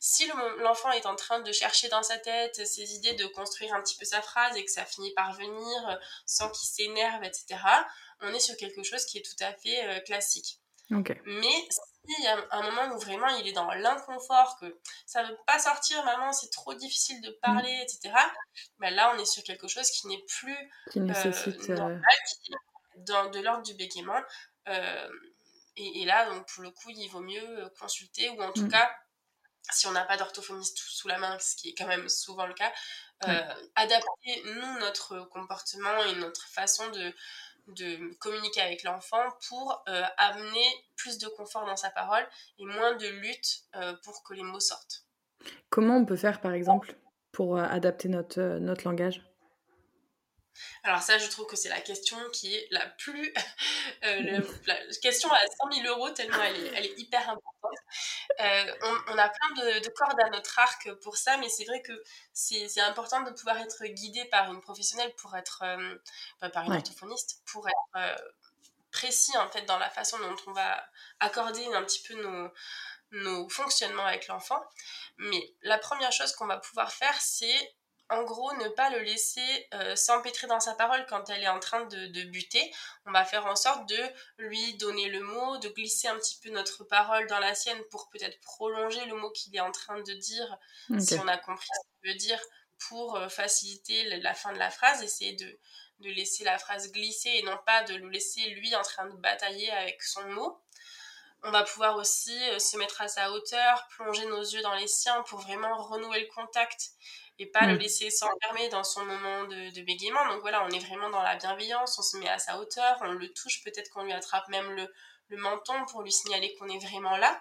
[0.00, 3.82] si l'enfant est en train de chercher dans sa tête ses idées de construire un
[3.82, 5.94] petit peu sa phrase et que ça finit par venir euh,
[6.26, 7.60] sans qu'il s'énerve, etc.,
[8.20, 10.58] on est sur quelque chose qui est tout à fait euh, classique.
[11.24, 11.68] Mais
[12.06, 15.58] s'il y a un moment où vraiment il est dans l'inconfort, que ça veut pas
[15.58, 17.82] sortir, maman, c'est trop difficile de parler, mm.
[17.82, 18.14] etc.,
[18.78, 20.56] ben là, on est sur quelque chose qui n'est plus
[20.90, 21.12] qui euh,
[21.68, 21.98] euh,
[22.96, 24.20] dans, de l'ordre du bégaiement.
[24.68, 25.08] Euh,
[25.76, 28.70] et, là, donc, pour le coup, il vaut mieux consulter, ou en tout mm.
[28.70, 28.90] cas,
[29.70, 32.54] si on n'a pas d'orthophoniste sous la main, ce qui est quand même souvent le
[32.54, 32.72] cas,
[33.76, 37.14] adapter, nous, notre comportement et notre façon de
[37.76, 42.26] de communiquer avec l'enfant pour euh, amener plus de confort dans sa parole
[42.58, 45.04] et moins de lutte euh, pour que les mots sortent.
[45.68, 46.96] Comment on peut faire par exemple
[47.32, 49.29] pour euh, adapter notre, notre langage?
[50.82, 53.32] Alors ça, je trouve que c'est la question qui est la plus...
[54.02, 57.78] Euh, la question à 100 000 euros, tellement elle est, elle est hyper importante.
[58.40, 58.74] Euh,
[59.08, 61.92] on, a plein de, cordes à notre arc pour ça, mais c'est vrai que
[62.32, 65.62] c'est important de pouvoir être guidé par une professionnelle pour être...
[65.64, 65.96] Euh,
[66.40, 68.22] bah, par une orthophoniste, pour être
[68.90, 70.82] précis en fait dans la façon dont on va
[71.20, 72.50] accorder un petit peu nos,
[73.12, 74.62] nos fonctionnements avec l'enfant.
[75.18, 77.74] Mais la première chose qu'on va pouvoir faire, c'est
[78.10, 81.60] en gros, ne pas le laisser euh, s'empêtrer dans sa parole quand elle est en
[81.60, 82.72] train de, buter.
[83.06, 83.98] On va faire en sorte de
[84.38, 88.08] lui donner le mot, de glisser un petit peu notre parole dans la sienne pour
[88.10, 90.58] peut-être prolonger le mot qu'il est en train de dire,
[90.98, 92.40] si on a compris ce qu'il veut dire,
[92.88, 95.58] pour euh, faciliter la fin de la phrase, essayer de,
[96.00, 99.16] de laisser la phrase glisser et non pas de le laisser lui en train de
[99.16, 100.60] batailler avec son mot.
[101.42, 104.88] On va pouvoir aussi euh, se mettre à sa hauteur, plonger nos yeux dans les
[104.88, 106.90] siens pour vraiment renouer le contact
[107.40, 107.78] et pas le mm.
[107.78, 110.24] laisser s'enfermer dans son moment de, bégaiement.
[110.28, 113.12] Donc voilà, on est vraiment dans la bienveillance, on se met à sa hauteur, on
[113.12, 114.86] le touche, peut-être qu'on lui attrape même le,
[115.36, 117.40] menton pour lui signaler qu'on est vraiment là,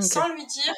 [0.00, 0.74] sans lui dire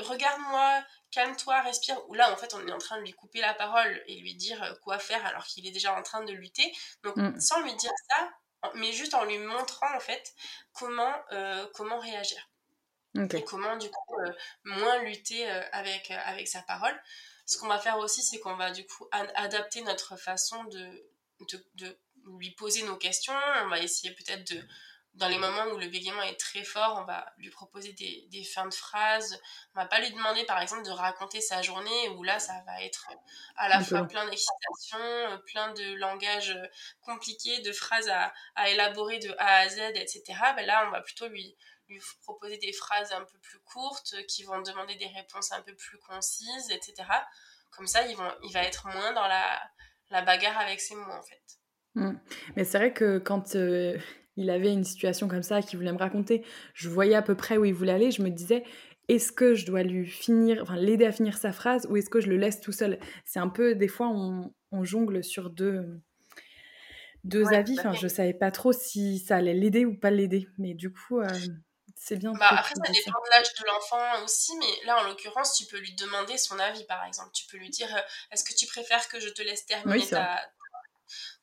[0.00, 1.96] regarde-moi, calme-toi, respire.
[2.08, 4.34] Ou là, en fait, on est en train de lui couper la parole et lui
[4.34, 6.70] dire euh, quoi faire alors qu'il est déjà en train de lutter.
[7.02, 7.40] Donc, mm.
[7.40, 8.30] sans lui dire ça,
[8.74, 10.34] mais juste en lui montrant, en fait,
[10.74, 12.50] comment, euh, comment réagir.
[13.14, 14.32] Et comment, du coup, euh,
[14.64, 16.98] moins lutter avec, avec sa parole
[17.52, 21.10] ce qu'on va faire aussi, c'est qu'on va du coup adapter notre façon de,
[21.74, 21.98] de,
[22.38, 23.34] lui poser nos questions.
[23.64, 24.62] On va essayer peut-être de,
[25.14, 28.44] dans les moments où le bégaiement est très fort, on va lui proposer des, des,
[28.44, 29.38] fins de phrases.
[29.74, 32.82] On va pas lui demander, par exemple, de raconter sa journée, où là, ça va
[32.82, 33.08] être
[33.56, 34.98] à la fois plein d'excitation,
[35.46, 36.56] plein de langage
[37.02, 40.22] compliqué, de phrases à, à, élaborer de A à Z, etc.
[40.56, 41.54] Ben là, on va plutôt lui,
[41.92, 45.74] lui proposer des phrases un peu plus courtes qui vont demander des réponses un peu
[45.74, 47.08] plus concises, etc.
[47.70, 49.60] Comme ça, ils vont, il va être moins dans la,
[50.10, 51.42] la bagarre avec ses mots, en fait.
[51.94, 52.12] Mmh.
[52.56, 53.98] Mais c'est vrai que quand euh,
[54.36, 57.56] il avait une situation comme ça qu'il voulait me raconter, je voyais à peu près
[57.56, 58.64] où il voulait aller, je me disais,
[59.08, 62.20] est-ce que je dois lui finir, enfin l'aider à finir sa phrase ou est-ce que
[62.20, 62.98] je le laisse tout seul?
[63.24, 66.00] C'est un peu, des fois, on, on jongle sur deux,
[67.24, 67.78] deux avis.
[67.78, 70.48] Enfin, je savais pas trop si ça allait l'aider ou pas l'aider.
[70.58, 71.28] Mais du coup, euh,
[72.04, 72.32] c'est bien.
[72.32, 75.78] Bah, après, ça dépend de l'âge de l'enfant aussi, mais là, en l'occurrence, tu peux
[75.78, 77.30] lui demander son avis, par exemple.
[77.32, 78.00] Tu peux lui dire euh,
[78.32, 80.44] est-ce que tu préfères que je te laisse terminer ta,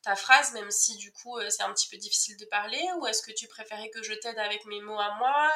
[0.02, 3.06] ta, phrase, même si du coup, euh, c'est un petit peu difficile de parler, ou
[3.06, 5.50] est-ce que tu préférais que je t'aide avec mes mots à moi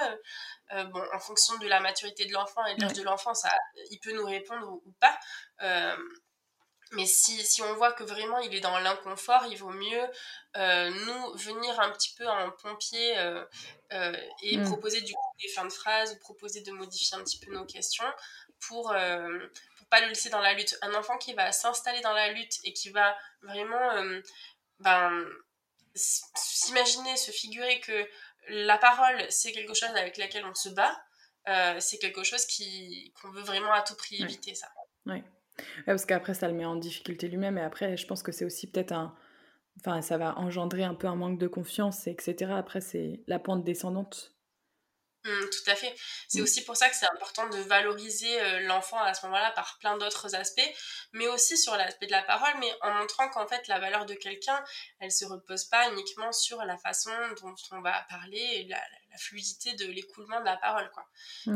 [0.72, 3.52] euh, Bon, en fonction de la maturité de l'enfant et de l'âge de l'enfant, ça,
[3.90, 5.18] il peut nous répondre ou, ou pas.
[6.92, 10.06] Mais si, si, on voit que vraiment il est dans l'inconfort, il vaut mieux
[10.56, 13.44] euh, nous venir un petit peu en pompier euh,
[13.92, 14.64] euh, et mm.
[14.64, 17.64] proposer du coup des fins de phrases ou proposer de modifier un petit peu nos
[17.64, 18.04] questions
[18.60, 19.48] pour ne
[19.90, 20.76] pas le laisser dans la lutte.
[20.82, 24.20] Un enfant qui va s'installer dans la lutte et qui va vraiment
[24.78, 25.26] ben,
[25.94, 28.08] s'imaginer, se figurer que
[28.48, 31.04] la parole c'est quelque chose avec laquelle on se bat,
[31.80, 32.46] c'est quelque chose
[33.20, 34.68] qu'on veut vraiment à tout prix éviter ça.
[35.58, 37.58] Ouais parce qu'après, ça le met en difficulté lui-même.
[37.58, 39.14] Et après, je pense que c'est aussi peut-être un.
[39.80, 42.52] Enfin, ça va engendrer un peu un manque de confiance, etc.
[42.56, 44.34] Après, c'est la pente descendante.
[45.24, 45.94] Mmh, tout à fait.
[46.28, 46.42] C'est mmh.
[46.42, 49.96] aussi pour ça que c'est important de valoriser euh, l'enfant à ce moment-là par plein
[49.96, 50.60] d'autres aspects,
[51.12, 54.12] mais aussi sur l'aspect de la parole, mais en montrant qu'en fait la valeur de
[54.12, 54.62] quelqu'un,
[55.00, 58.80] elle se repose pas uniquement sur la façon dont on va parler et la,
[59.16, 60.90] fluidité de l'écoulement de la parole.
[60.90, 61.06] Quoi.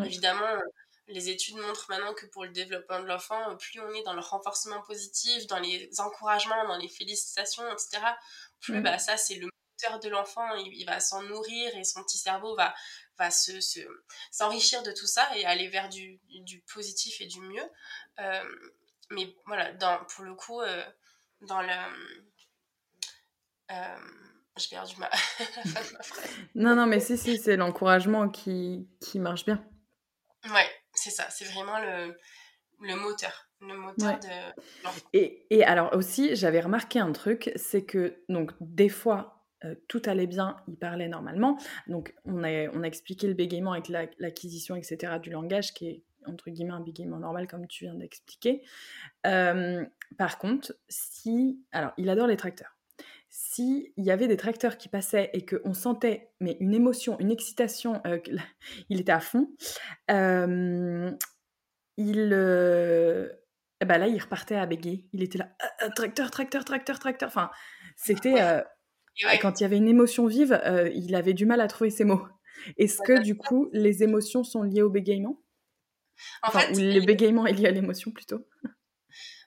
[0.04, 0.62] Évidemment,
[1.08, 4.20] les études montrent maintenant que pour le développement de l'enfant, plus on est dans le
[4.20, 8.02] renforcement positif, dans les encouragements, dans les félicitations, etc.,
[8.60, 8.82] plus mm.
[8.82, 9.48] bah, ça, c'est le
[9.82, 12.74] moteur de l'enfant, il, va s'en nourrir et son petit cerveau va,
[13.18, 13.58] va se,
[14.30, 17.68] s'enrichir de tout ça et aller vers du, du positif et du mieux.
[18.20, 18.44] Euh,
[19.10, 20.84] mais voilà, dans, pour le coup, euh,
[21.40, 21.72] dans le...
[23.70, 23.98] Euh,
[24.56, 25.08] j'ai perdu ma,
[26.54, 29.64] Non, non, mais si, si, c'est l'encouragement qui, qui marche bien.
[30.50, 32.16] Ouais, c'est ça, c'est vraiment le,
[32.80, 33.48] le moteur.
[33.60, 34.88] Le moteur de.
[35.12, 40.02] Et, et, alors aussi, j'avais remarqué un truc, c'est que donc des fois, euh, tout
[40.06, 41.58] allait bien, il parlait normalement.
[41.88, 46.02] Donc on a, on a expliqué le bégaiement avec l'acquisition, etc., du langage, qui est
[46.26, 48.62] entre guillemets un bégaiement normal, comme tu viens d'expliquer.
[49.26, 49.84] Euh,
[50.16, 51.60] par contre, si.
[51.72, 52.77] Alors, il adore les tracteurs
[53.30, 58.00] s'il y avait des tracteurs qui passaient et qu'on sentait mais une émotion, une excitation,
[58.06, 58.18] euh,
[58.88, 59.50] il était à fond,
[60.10, 61.10] euh,
[61.96, 63.28] il, euh,
[63.84, 65.08] ben là, il repartait à bégayer.
[65.12, 65.50] Il était là,
[65.94, 67.28] tracteur, tracteur, tracteur, tracteur.
[67.28, 67.50] Enfin,
[67.96, 68.64] c'était
[69.40, 70.60] quand il y avait une émotion vive,
[70.94, 72.26] il avait du mal à trouver ses mots.
[72.76, 75.40] Est-ce que du coup, les émotions sont liées au bégaiement
[76.42, 78.48] en fait, ou le bégaiement est lié à l'émotion plutôt?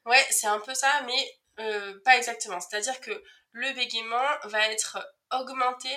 [0.06, 2.60] Ouais, c'est un peu ça, mais pas exactement.
[2.60, 3.12] C'est-à-dire que
[3.52, 5.00] le bégaiement va être
[5.32, 5.90] augmenté,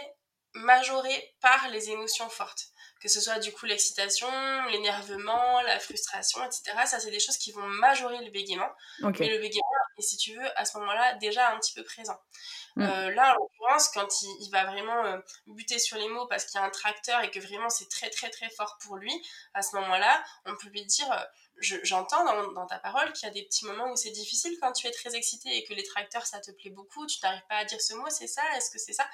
[0.54, 4.26] majoré par les émotions fortes que ce soit du coup l'excitation,
[4.70, 6.72] l'énervement, la frustration, etc.
[6.86, 8.70] Ça, c'est des choses qui vont majorer le bégaiement.
[9.00, 12.18] Mais le bégaiement est, si tu veux, à ce moment-là, déjà un petit peu présent.
[12.76, 12.82] Mm.
[12.82, 16.58] Euh, là, en l'occurrence, quand il, va vraiment euh, buter sur les mots parce qu'il
[16.58, 19.12] y a un tracteur et que vraiment c'est très très très fort pour lui,
[19.52, 21.12] à ce moment-là, on peut lui dire...
[21.12, 21.24] Euh,
[21.58, 24.72] j'entends dans, dans, ta parole qu'il y a des petits moments où c'est difficile quand
[24.72, 27.56] tu es très excité et que les tracteurs ça te plaît beaucoup, tu n'arrives pas
[27.56, 29.06] à dire ce mot, c'est ça, est-ce que c'est ça?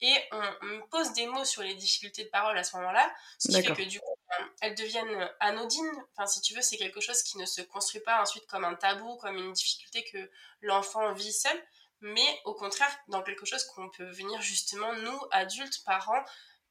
[0.00, 3.48] Et on, me pose des mots sur les difficultés de parole à ce moment-là, ce
[3.48, 6.04] qui fait que du coup, euh, elles deviennent anodines.
[6.12, 8.74] Enfin, si tu veux, c'est quelque chose qui ne se construit pas ensuite comme un
[8.74, 11.60] tabou, comme une difficulté que l'enfant vit seul,
[12.00, 16.22] mais au contraire, dans quelque chose qu'on peut venir justement, nous, adultes, parents,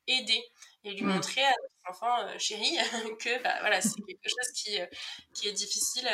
[0.08, 0.44] aider
[0.84, 1.14] et lui mm.
[1.14, 2.78] montrer à notre enfant euh, chéri
[3.20, 4.86] que bah, voilà, c'est quelque chose qui, euh,
[5.34, 6.08] qui est difficile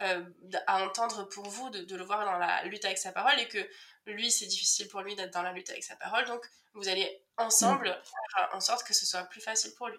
[0.00, 3.48] à entendre pour vous, de, de, le voir dans la lutte avec sa parole et
[3.48, 3.58] que
[4.06, 6.24] lui, c'est difficile pour lui d'être dans la lutte avec sa parole.
[6.26, 6.44] Donc,
[6.74, 8.36] vous allez ensemble mm.
[8.36, 9.98] faire en sorte que ce soit plus facile pour lui.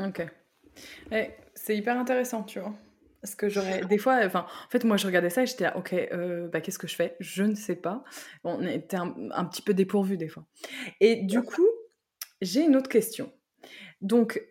[0.00, 0.22] Ok.
[1.12, 2.74] Eh, c'est hyper intéressant, tu vois.
[3.20, 5.76] Parce que j'aurais des fois, enfin, en fait, moi, je regardais ça et j'étais là,
[5.78, 7.16] ok, euh, bah, qu'est-ce que je fais?
[7.20, 8.04] Je ne sais pas.
[8.42, 10.44] On était un, un, petit peu dépourvu des fois.
[11.00, 11.66] Et du coup,
[12.44, 13.32] j'ai une autre question.
[14.00, 14.42] Donc,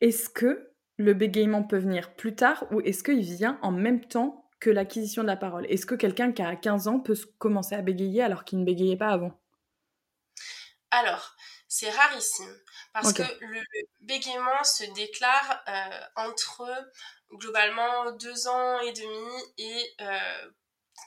[0.00, 4.50] est-ce que le bégaiement peut venir plus tard ou est-ce qu'il vient en même temps
[4.60, 5.66] que l'acquisition de la parole?
[5.68, 8.96] Est-ce que quelqu'un qui a 15 ans peut commencer à bégayer alors qu'il ne bégayait
[8.96, 9.40] pas avant?
[10.90, 11.34] Alors,
[11.68, 12.54] c'est rarissime
[12.92, 13.60] parce que le
[14.02, 16.70] bégaiement se déclare euh, entre
[17.32, 20.50] globalement 2 ans et demi et euh,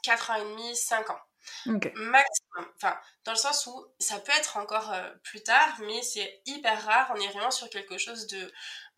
[0.03, 1.19] 4 ans et demi, 5 ans.
[1.65, 2.71] Maximum.
[2.75, 6.83] Enfin, dans le sens où ça peut être encore euh, plus tard, mais c'est hyper
[6.85, 7.11] rare.
[7.15, 8.51] On est vraiment sur quelque chose de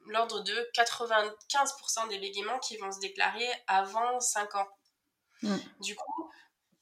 [0.08, 4.68] l'ordre de 95% des bégaiements qui vont se déclarer avant 5 ans.
[5.44, 5.58] Mm.
[5.82, 6.32] Du coup,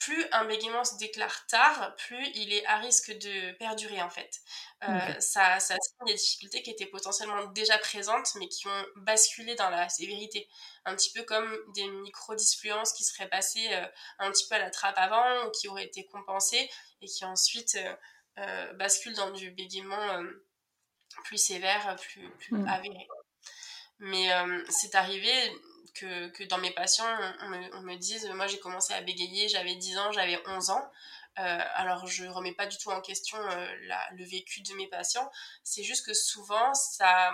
[0.06, 4.40] plus un bégaiement se déclare tard, plus il est à risque de perdurer en fait.
[4.88, 9.72] Euh, ça, ça des difficultés qui étaient potentiellement déjà présentes mais qui ont basculé dans
[9.72, 10.48] la sévérité.
[10.86, 13.88] Un petit peu comme des micro-disfluences qui seraient passées euh,
[14.20, 16.70] un petit peu à la trappe avant ou qui auraient été compensées
[17.02, 17.76] et qui ensuite
[18.38, 20.24] euh, basculent dans du bégaiement
[21.24, 22.68] plus sévère, plus, plus mm.
[22.68, 23.08] avéré.
[23.98, 24.30] Mais
[24.70, 25.32] c'est arrivé
[25.96, 27.06] que, que, dans mes patients,
[27.42, 30.70] on, me, on me, dise, moi j'ai commencé à bégayer, j'avais 10 ans, j'avais 11
[30.70, 30.92] ans.
[31.38, 34.88] Euh, alors je remets pas du tout en question euh, la, le vécu de mes
[34.88, 35.30] patients,
[35.64, 37.34] c'est juste que souvent ça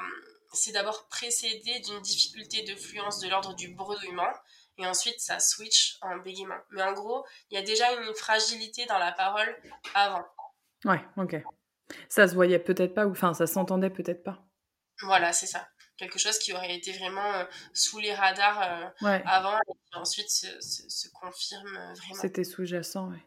[0.53, 4.33] c'est d'abord précédé d'une difficulté de fluence de l'ordre du bredouillement
[4.79, 6.57] et ensuite ça switch en bégaiement.
[6.71, 9.55] Mais en gros, il y a déjà une fragilité dans la parole
[9.93, 10.25] avant.
[10.85, 11.35] Ouais, ok.
[12.09, 14.39] Ça se voyait peut-être pas, ou enfin ça s'entendait peut-être pas.
[15.03, 15.67] Voilà, c'est ça.
[16.01, 17.43] Quelque chose qui aurait été vraiment euh,
[17.75, 18.59] sous les radars
[19.03, 22.19] euh, avant et qui ensuite se, se, confirme euh, vraiment.
[22.19, 23.19] C'était sous-jacent, oui.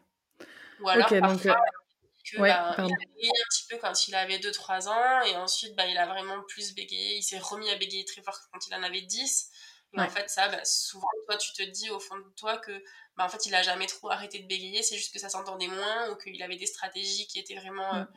[0.81, 4.15] Ou alors, parfois, donc, que, ouais, bah, il a bégayé un petit peu quand il
[4.15, 7.15] avait 2-3 ans et ensuite bah, il a vraiment plus bégayé.
[7.15, 9.51] Il s'est remis à bégayer très fort quand il en avait 10.
[9.93, 12.83] Et en fait, ça, bah, souvent, toi, tu te dis au fond de toi que
[13.15, 15.69] bah, en fait, il a jamais trop arrêté de bégayer, c'est juste que ça s'entendait
[15.69, 17.93] moins ou qu'il avait des stratégies qui étaient vraiment.
[17.93, 18.07] Mm.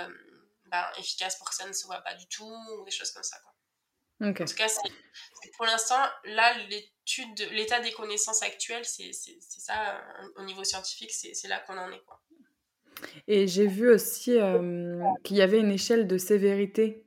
[0.00, 0.08] Euh,
[0.70, 3.22] ben, efficace pour que ça ne se voit pas du tout, ou des choses comme
[3.22, 3.38] ça.
[3.40, 3.55] Quoi.
[4.20, 10.02] En tout cas, c'est, pour l'instant, là, l'étude, l'état des connaissances actuelles, c'est, ça,
[10.36, 12.02] au niveau scientifique, c'est, là qu'on en est.
[12.06, 12.20] Quoi.
[13.28, 17.04] Et j'ai vu aussi euh, qu'il y avait une échelle de sévérité.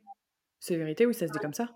[0.60, 1.68] Sévérité, oui, ça se dit comme ça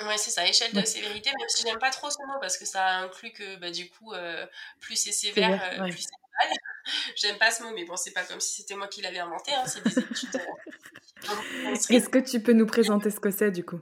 [0.00, 2.64] Ouais, c'est ça, échelle de sévérité, même si j'aime pas trop ce mot parce que
[2.64, 4.46] ça inclut que bah, du coup, euh,
[4.80, 6.56] plus c'est sévère, plus c'est mal.
[7.16, 9.52] J'aime pas ce mot, mais bon, c'est pas comme si c'était moi qui l'avais inventé,
[9.52, 10.36] hein, c'est des études.
[10.36, 13.80] Euh, Est-ce que tu peux nous présenter ce que c'est du coup?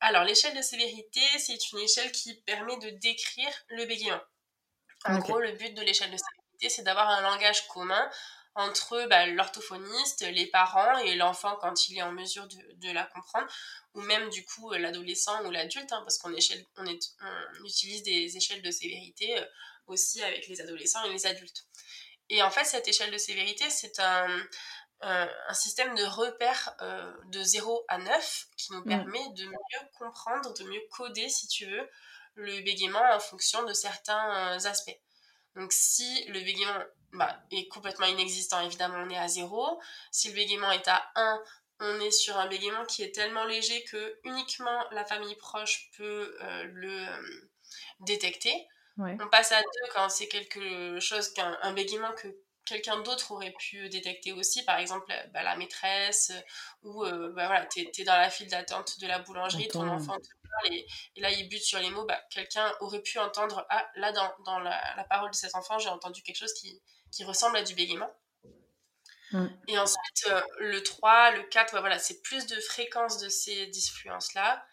[0.00, 4.20] Alors, l'échelle de sévérité, c'est une échelle qui permet de décrire le bégaiement.
[5.04, 8.10] En gros, le but de l'échelle de sévérité, c'est d'avoir un langage commun
[8.54, 13.04] entre bah, l'orthophoniste, les parents et l'enfant quand il est en mesure de, de, la
[13.04, 13.46] comprendre,
[13.94, 18.62] ou même du coup l'adolescent ou l'adulte, hein, parce qu'on on, on utilise des échelles
[18.62, 19.44] de sévérité euh,
[19.86, 21.66] aussi avec les adolescents et les adultes.
[22.30, 24.28] Et en fait, cette échelle de sévérité, c'est un,
[25.00, 28.88] un, système de repères euh, de 0 à 9 qui nous mm.
[28.88, 31.88] permet de mieux comprendre, de mieux coder, si tu veux,
[32.34, 34.98] le bégaiement en fonction de certains euh, aspects.
[35.56, 36.78] Donc si le bégaiement
[37.12, 39.80] bah, est complètement inexistant, évidemment, on est à 0.
[40.10, 41.42] Si le bégaiement est à 1,
[41.80, 46.36] on est sur un bégaiement qui est tellement léger que uniquement la famille proche peut
[46.42, 47.06] euh, le
[48.00, 48.66] détecter.
[48.98, 52.26] On passe à deux quand c'est quelque chose qu'un un bégaiement que
[52.68, 56.32] quelqu'un d'autre aurait pu détecter aussi, par exemple bah, la maîtresse,
[56.82, 60.28] ou bah, voilà, tu es, dans la file d'attente de la boulangerie, ton enfant te
[60.48, 64.12] parle et, là il bute sur les mots, bah, quelqu'un aurait pu entendre, ah là
[64.12, 67.56] dans, dans la, la, parole de cet enfant j'ai entendu quelque chose qui, qui ressemble
[67.56, 68.10] à du bégaiement.
[69.32, 69.46] Mm.
[69.68, 74.64] Et ensuite, le 3, le 4, voilà, c'est plus de fréquence de ces disfluences-là.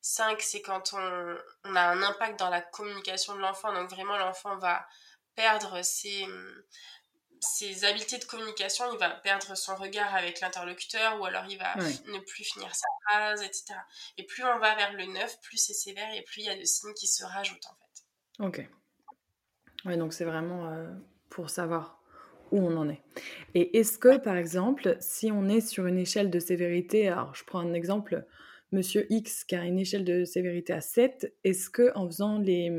[0.00, 3.72] 5, c'est quand on, on, a un impact dans la communication de l'enfant.
[3.72, 4.84] Donc vraiment, l'enfant va
[5.36, 6.26] perdre ses,
[7.42, 11.74] ses habiletés de communication, il va perdre son regard avec l'interlocuteur ou alors il va
[11.76, 13.74] ne plus finir sa phrase, etc.
[14.16, 16.56] Et plus on va vers le 9, plus c'est sévère et plus il y a
[16.56, 18.44] de signes qui se rajoutent en fait.
[18.44, 18.68] Ok.
[19.84, 20.88] Ouais, donc c'est vraiment euh,
[21.30, 22.00] pour savoir
[22.52, 23.02] où on en est.
[23.54, 27.44] Et est-ce que, par exemple, si on est sur une échelle de sévérité, alors je
[27.44, 28.24] prends un exemple,
[28.70, 32.70] Monsieur X qui a une échelle de sévérité à 7, est-ce que en faisant les,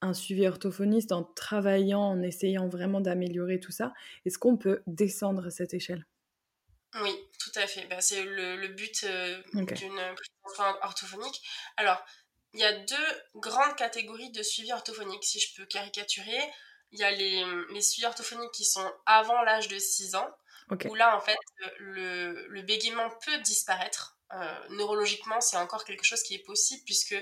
[0.00, 3.92] un suivi orthophoniste, en travaillant, en essayant vraiment d'améliorer tout ça,
[4.24, 6.06] est-ce qu'on peut descendre cette échelle?
[7.02, 7.86] Oui, tout à fait.
[7.86, 10.00] Bah, c'est le, but euh, d'une
[10.82, 11.42] orthophonique.
[11.76, 12.02] Alors,
[12.54, 12.96] il y a deux
[13.34, 16.38] grandes catégories de suivi orthophonique, si je peux caricaturer.
[16.92, 17.44] Il y a les,
[17.74, 20.30] les suivis orthophoniques qui sont avant l'âge de 6 ans,
[20.88, 21.36] où là, en fait,
[21.78, 27.16] le, le bégaiement peut disparaître euh, neurologiquement, c'est encore quelque chose qui est possible puisque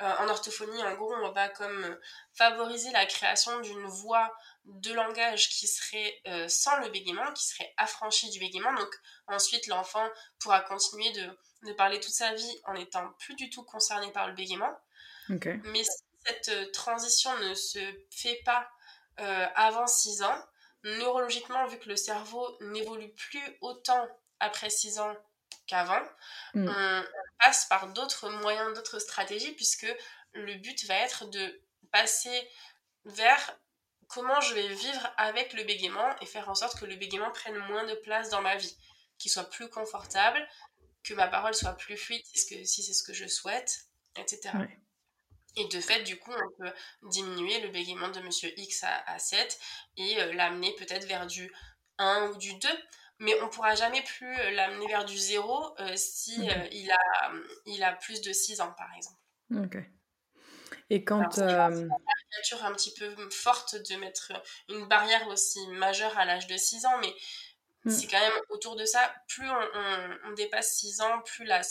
[0.00, 1.98] euh, en orthophonie, en gros, on va comme
[2.32, 4.34] favoriser la création d'une voix
[4.64, 8.72] de langage qui serait euh, sans le bégaiement, qui serait affranchie du bégaiement.
[8.74, 8.90] Donc
[9.26, 10.08] ensuite, l'enfant
[10.40, 11.38] pourra continuer de,
[11.68, 14.72] de, parler toute sa vie en étant plus du tout concerné par le bégaiement.
[15.64, 17.78] Mais si cette transition ne se
[18.10, 18.68] fait pas
[19.54, 20.44] avant 6 ans,
[20.84, 24.08] neurologiquement, vu que le cerveau n'évolue plus autant
[24.40, 25.14] après 6 ans
[25.66, 26.02] qu'avant,
[26.54, 26.68] mm.
[26.68, 27.04] on
[27.38, 29.86] passe par d'autres moyens, d'autres stratégies, puisque
[30.32, 32.48] le but va être de passer
[33.04, 33.58] vers
[34.08, 37.56] comment je vais vivre avec le bégaiement et faire en sorte que le bégaiement prenne
[37.68, 38.76] moins de place dans ma vie,
[39.18, 40.46] qu'il soit plus confortable,
[41.02, 43.86] que ma parole soit plus fluide si c'est ce que je souhaite,
[44.16, 44.50] etc.
[45.56, 49.58] Et de fait, du coup, on peut diminuer le bégaiement de monsieur X à, 7
[49.96, 51.52] et euh, l'amener peut-être vers du
[51.98, 52.68] 1 ou du 2
[53.22, 57.32] mais on pourra jamais plus euh, l'amener vers du zéro euh, si euh, il, a,
[57.66, 59.20] il a plus de 6 ans, par exemple.
[59.64, 59.78] Ok.
[60.90, 61.30] Et quand...
[61.30, 61.88] C'est une
[62.36, 64.32] nature un petit peu forte de mettre
[64.68, 67.14] une barrière aussi majeure à l'âge de 6 ans, mais
[67.84, 67.90] mm.
[67.90, 71.62] c'est quand même autour de ça, plus on, dépasse 6 ans, plus la,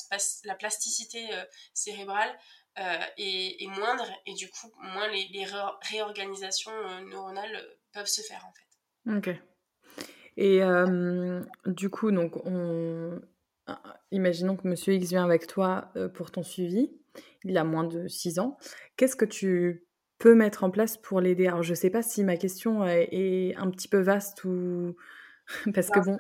[0.46, 1.30] la plasticité
[1.74, 2.34] cérébrale
[3.18, 5.46] est, moindre, et du coup, moins les, les
[5.82, 9.18] réorganisations neuronales peuvent se faire, en fait.
[9.18, 9.42] Ok.
[10.38, 10.62] Et
[11.66, 13.20] du coup, donc, on...
[14.12, 16.92] imaginons que Monsieur X vient avec toi pour ton suivi.
[17.44, 18.58] Il a moins de 6 ans.
[18.96, 19.86] Qu'est-ce que tu
[20.18, 21.48] peux mettre en place pour l'aider?
[21.48, 24.96] Alors, je ne sais pas si ma question est un petit peu vaste ou
[25.76, 26.18] parce que bon,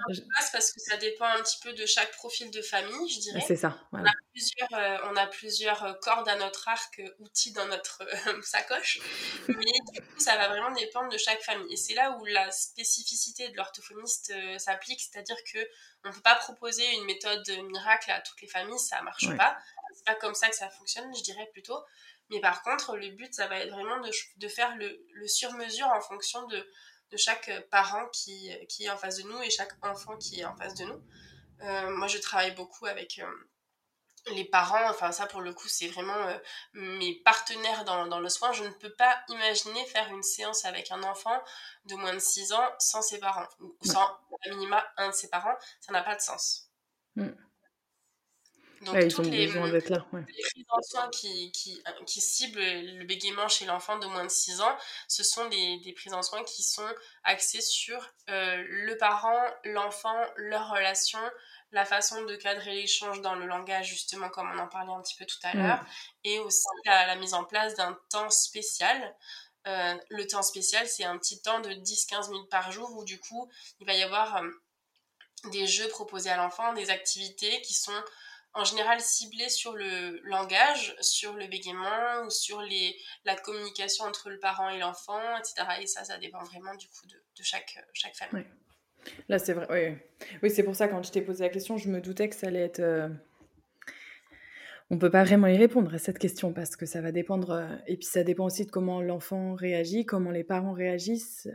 [0.51, 3.43] parce que ça dépend un petit peu de chaque profil de famille, je dirais.
[3.45, 3.77] C'est ça.
[3.91, 7.67] On a plusieurs, euh, on a plusieurs euh, cordes à notre arc, euh, outils dans
[7.67, 8.03] notre
[8.43, 8.99] sacoche,
[9.47, 9.55] mais
[9.93, 11.71] du coup, ça va vraiment dépendre de chaque famille.
[11.73, 15.59] Et c'est là où la spécificité de l'orthophoniste s'applique, c'est-à-dire que
[16.03, 19.57] on peut pas proposer une méthode miracle à toutes les familles, ça marche pas.
[19.93, 21.79] C'est pas comme ça que ça fonctionne, je dirais plutôt.
[22.31, 25.87] Mais par contre, le but, ça va être vraiment de, de faire le, le sur-mesure
[25.87, 26.65] en fonction de
[27.11, 30.17] de chaque euh, parent qui, euh, qui est en face de nous et chaque enfant
[30.17, 31.01] qui est en face de nous.
[31.61, 33.21] Euh, moi, je travaille beaucoup avec
[34.27, 36.39] les parents, enfin ça pour le coup c'est vraiment
[36.73, 38.51] mes partenaires dans, dans, le soin.
[38.51, 41.43] Je ne peux pas imaginer faire une séance avec un enfant
[41.85, 45.27] de moins de 6 ans sans ses parents, ou sans à minima un de ses
[45.27, 46.69] parents, ça n'a pas de sens.
[47.15, 47.29] Mm.
[48.81, 54.07] Donc, toutes les, prises en soins qui, qui, qui, ciblent le bégaiement chez l'enfant de
[54.07, 54.75] moins de 6 ans,
[55.07, 56.87] ce sont des, des, prises en soins qui sont
[57.23, 61.19] axées sur euh, le parent, l'enfant, leur relation,
[61.71, 65.15] la façon de cadrer l'échange dans le langage, justement, comme on en parlait un petit
[65.15, 65.85] peu tout à l'heure,
[66.23, 69.15] et aussi la, mise en place d'un temps spécial.
[69.67, 73.19] Euh, le temps spécial, c'est un petit temps de 10-15 minutes par jour où, du
[73.19, 73.47] coup,
[73.79, 74.49] il va y avoir euh,
[75.51, 78.03] des jeux proposés à l'enfant, des activités qui sont
[78.53, 84.29] en général ciblé sur le langage, sur le bégaiement ou sur les, la communication entre
[84.29, 85.81] le parent et l'enfant, etc.
[85.81, 88.45] Et ça, ça dépend vraiment du coup de, de chaque, chaque famille.
[89.29, 89.67] Là, c'est vrai.
[89.69, 89.97] Oui,
[90.43, 92.47] oui c'est pour ça, quand je t'ai posé la question, je me doutais que ça
[92.47, 92.79] allait être.
[92.79, 93.09] Euh,
[94.89, 97.51] on peut pas vraiment y répondre à cette question parce que ça va dépendre.
[97.51, 101.47] Euh, et puis, ça dépend aussi de comment l'enfant réagit, comment les parents réagissent.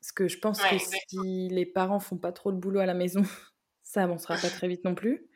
[0.00, 2.94] Parce que je pense que si les parents font pas trop le boulot à la
[2.94, 3.22] maison,
[3.82, 5.27] ça avancera pas très vite non plus.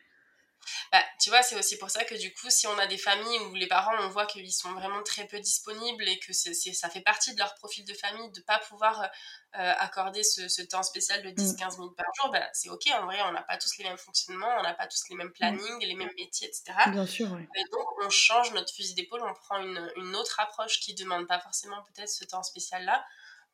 [0.90, 3.38] Bah, tu vois, c'est aussi pour ça que du coup, si on a des familles
[3.40, 6.88] où les parents, on voit qu'ils sont vraiment très peu disponibles et que c'est, ça
[6.88, 10.82] fait partie de leur profil de famille de ne pas pouvoir euh, accorder ce, temps
[10.82, 11.80] spécial de 10-15 mm.
[11.80, 12.86] minutes par jour, bah, c'est ok.
[12.94, 15.28] En vrai, on n'a pas tous les mêmes fonctionnements, on n'a pas tous les mêmes
[15.28, 15.32] mm.
[15.32, 16.72] plannings, les mêmes métiers, etc.
[16.88, 20.80] Bien sûr, Et donc, on change notre fusil d'épaule, on prend une, une autre approche
[20.80, 23.04] qui ne demande pas forcément peut-être ce temps spécial-là.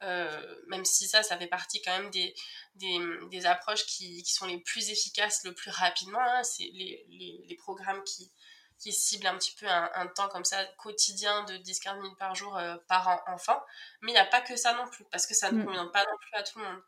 [0.05, 2.33] Euh, même si ça, ça fait partie quand même des,
[2.77, 2.99] des,
[3.31, 6.21] des approches qui, qui, sont les plus efficaces le plus rapidement.
[6.21, 6.45] Hein.
[6.45, 8.31] C'est les, les, les, programmes qui,
[8.79, 12.35] qui ciblent un petit peu un, un temps comme ça quotidien de 10-15 minutes par
[12.37, 13.61] jour euh, par enfant.
[14.03, 15.65] Mais il n'y a pas que ça non plus, parce que ça ne mm.
[15.65, 16.83] convient pas non plus à tout le monde.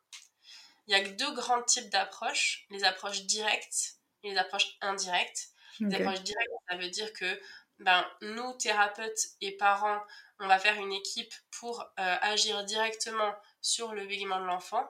[0.87, 5.49] Il y a que deux grands types d'approches, les approches directes et les approches indirectes.
[5.81, 7.41] Les approches directes, ça veut dire que
[7.81, 10.01] ben, nous, thérapeutes et parents,
[10.39, 14.87] on va faire une équipe pour euh, agir directement sur le bégaiement de l'enfant.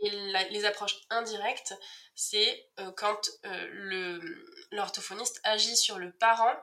[0.00, 0.10] Et
[0.50, 1.74] les approches indirectes,
[2.14, 4.20] c'est euh, quand euh,
[4.70, 6.54] l'orthophoniste agit sur le parent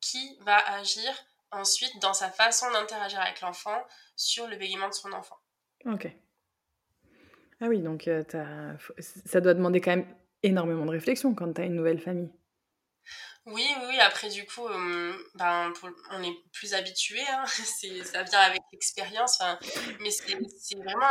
[0.00, 1.10] qui va agir
[1.50, 3.84] ensuite dans sa façon d'interagir avec l'enfant
[4.16, 5.36] sur le bégaiement de son enfant.
[5.86, 6.08] Ok.
[7.60, 8.08] Ah oui, donc
[9.26, 12.30] ça doit demander quand même énormément de réflexion quand tu as une nouvelle famille.
[13.50, 14.68] Oui, oui, après du coup,
[15.34, 15.72] ben,
[16.10, 17.46] on est plus habitué, hein.
[18.04, 19.40] ça vient avec l'expérience,
[20.00, 21.08] mais c'est vraiment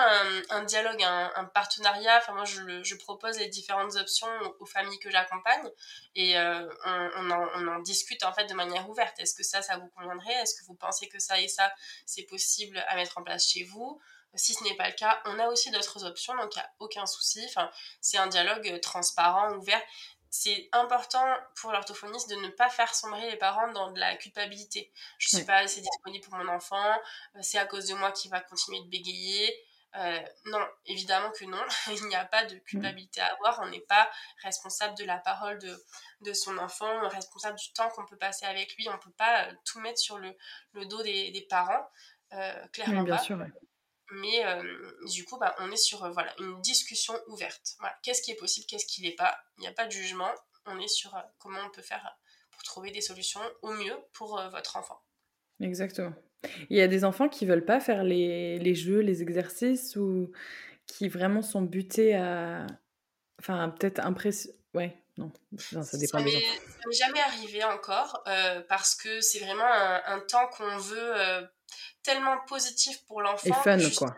[0.52, 2.18] un, dialogue, un, partenariat.
[2.18, 4.28] Enfin, moi, je, propose les différentes options
[4.60, 5.68] aux, familles que j'accompagne
[6.16, 9.18] et on, on, en, on, discute en fait de manière ouverte.
[9.20, 10.34] Est-ce que ça, ça vous conviendrait?
[10.34, 11.72] Est-ce que vous pensez que ça et ça,
[12.06, 14.00] c'est possible à mettre en place chez vous?
[14.36, 16.70] Si ce n'est pas le cas, on a aussi d'autres options, donc il n'y a
[16.80, 17.44] aucun souci.
[17.48, 17.72] Enfin,
[18.02, 19.82] c'est un dialogue transparent, ouvert
[20.30, 21.26] c'est important
[21.56, 24.92] pour l'orthophoniste de ne pas faire sombrer les parents dans de la culpabilité.
[25.18, 26.92] Je ne suis pas assez disponible pour mon enfant,
[27.36, 29.54] euh, c'est à cause de moi qu'il va continuer de bégayer.
[29.96, 33.80] Euh, non, évidemment que non, il n'y a pas de culpabilité à avoir, on n'est
[33.80, 34.10] pas
[34.44, 35.84] responsable de la parole de,
[36.22, 39.46] de son enfant, responsable du temps qu'on peut passer avec lui, on ne peut pas
[39.46, 40.36] euh, tout mettre sur le,
[40.74, 41.90] le dos des, des parents,
[42.74, 43.24] clairement bien pas.
[43.24, 43.38] Sûr,
[44.12, 44.64] mais euh,
[45.14, 47.78] du coup, bah, on est sur euh, voilà, une discussion ouverte.
[48.04, 49.38] Qu'est-ce qui est possible, qu'est-ce qui n'est pas?
[49.58, 50.30] Il n'y a pas de jugement.
[50.66, 52.18] On est sur euh, comment on peut faire
[52.52, 55.00] pour trouver des solutions au mieux pour votre enfant.
[55.60, 56.14] Exactement.
[56.70, 60.32] Il y a des enfants qui veulent pas faire les, les jeux, les exercices ou
[60.88, 62.66] qui vraiment sont butés à.
[63.40, 64.52] Enfin, peut-être impression.
[64.74, 66.32] Ouais, non, ça dépend des.
[66.32, 68.24] Ça m'est jamais arrivé encore
[68.68, 71.48] parce que c'est vraiment un, un temps qu'on veut
[72.04, 73.48] tellement positif pour l'enfant.
[73.50, 74.16] Et fun, quoi.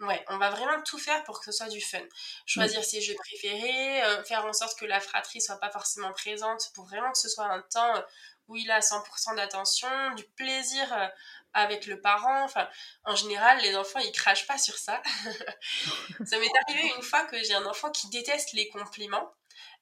[0.00, 2.02] Ouais, on va vraiment tout faire pour que ce soit du fun.
[2.44, 6.70] Choisir ses jeux préférés, euh, faire en sorte que la fratrie soit pas forcément présente
[6.74, 8.02] pour vraiment que ce soit un temps euh,
[8.48, 11.06] où il a 100% d'attention, du plaisir euh,
[11.52, 12.44] avec le parent.
[12.44, 12.68] Enfin,
[13.04, 15.02] en général, les enfants, ils crachent pas sur ça.
[16.24, 19.32] ça m'est arrivé une fois que j'ai un enfant qui déteste les compliments.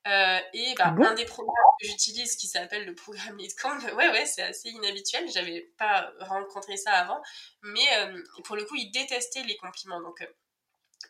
[0.07, 4.11] Euh, et bah, ah un des programmes que j'utilise qui s'appelle le programme LeadCamp, ouais,
[4.11, 7.23] ouais, c'est assez inhabituel, j'avais pas rencontré ça avant,
[7.63, 10.03] mais euh, pour le coup, il détestait les compliments.
[10.03, 10.27] Donc, euh,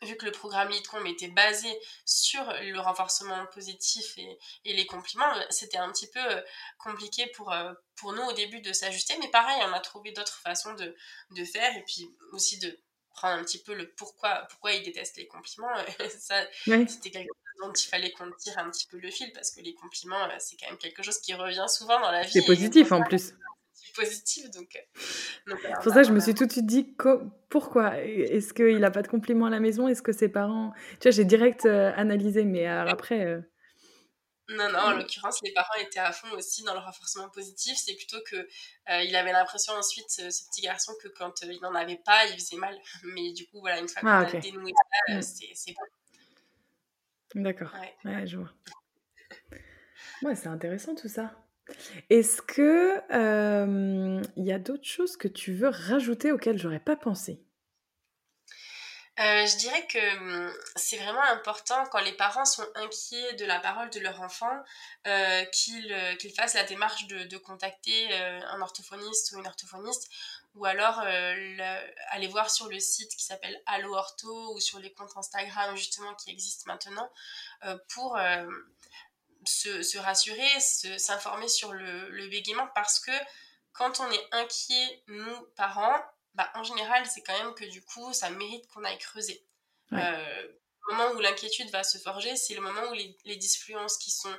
[0.03, 1.69] vu que le programme LeadCamp était basé
[2.05, 6.21] sur le renforcement positif et, et les compliments, c'était un petit peu
[6.79, 7.55] compliqué pour,
[7.97, 10.95] pour nous au début de s'ajuster, mais pareil, on a trouvé d'autres façons de,
[11.31, 12.79] de faire et puis aussi de
[13.11, 15.75] prendre un petit peu le pourquoi, pourquoi il déteste les compliments.
[16.19, 19.61] ça, c'était quelque dont il fallait qu'on tire un petit peu le fil parce que
[19.61, 22.33] les compliments, euh, c'est quand même quelque chose qui revient souvent dans la vie.
[22.33, 23.33] C'est positif en plus.
[23.95, 24.77] Positif, donc.
[25.49, 26.97] Euh, pour ça, je me suis tout de suite dit
[27.49, 27.99] pourquoi?
[27.99, 29.87] Est-ce qu'il n'a pas de compliments à la maison?
[29.87, 30.73] Est-ce que ses parents.
[31.01, 33.41] Tu vois, j'ai direct euh, analysé, mais après.
[34.51, 37.79] Non, non, en l'occurrence, les parents étaient à fond aussi dans le renforcement positif.
[37.79, 38.47] C'est plutôt que
[39.05, 42.57] il avait l'impression ensuite, ce, petit garçon, que quand il n'en avait pas, il faisait
[42.57, 42.77] mal.
[43.05, 44.73] Mais du coup, voilà, une fois ah, qu'on a dénoué
[45.09, 45.23] ça, mm.
[45.23, 47.43] c'est bon.
[47.43, 47.73] D'accord.
[48.05, 48.27] Ouais.
[48.27, 48.51] je vois.
[50.23, 51.35] Ouais, c'est intéressant tout ça.
[52.11, 53.01] Est-ce que
[54.37, 57.41] il y a d'autres choses que tu veux rajouter auxquelles j'aurais pas pensé?
[59.21, 63.61] Euh, je dirais que hum, c'est vraiment important quand les parents sont inquiets de la
[63.61, 64.53] parole de leur enfant
[65.07, 70.11] euh, qu'ils euh, qu'ils fassent la démarche de, de contacter un orthophoniste ou une orthophoniste
[70.57, 75.17] ou alors aller voir sur le site qui s'appelle Allo Ortho ou sur les comptes
[75.17, 77.09] Instagram justement qui existent maintenant
[77.89, 78.17] pour
[79.47, 83.13] se, se, rassurer, s'informer sur le, le bégaiement parce que
[83.73, 86.01] quand on est inquiet, nous, parents,
[86.35, 89.45] bah, en général, c'est quand même que du coup, ça mérite qu'on aille creuser.
[89.93, 90.49] Euh,
[90.89, 94.11] le moment où l'inquiétude va se forger, c'est le moment où les, les disfluences qui
[94.11, 94.35] sont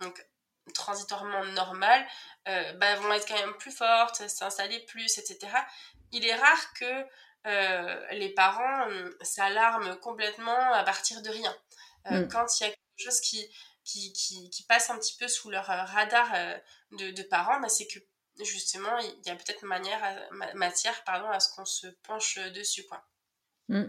[0.00, 0.26] donc
[0.74, 2.06] transitoirement normales
[2.48, 5.38] euh, bah, vont être quand même plus fortes, s'installer plus, etc.
[6.12, 7.06] Il est rare que
[7.46, 8.86] euh, les parents
[9.22, 11.56] s'alarment complètement à partir de rien.
[12.06, 12.28] Mm.
[12.28, 13.46] Quand il y a quelque chose qui,
[13.88, 14.12] qui,
[14.50, 16.30] qui, passent un petit peu sous leur radar
[16.92, 17.98] de, de, parents, bah, c'est que
[18.44, 20.00] justement, il y a peut-être manière
[20.54, 22.84] matière pardon, à ce qu'on se penche dessus.
[22.84, 23.02] Quoi.
[23.68, 23.84] Mmh.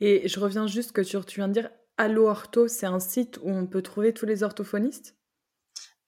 [0.00, 3.38] Et je reviens juste que tu, tu viens de dire Allo Ortho, c'est un site
[3.38, 5.14] où on peut trouver tous les orthophonistes?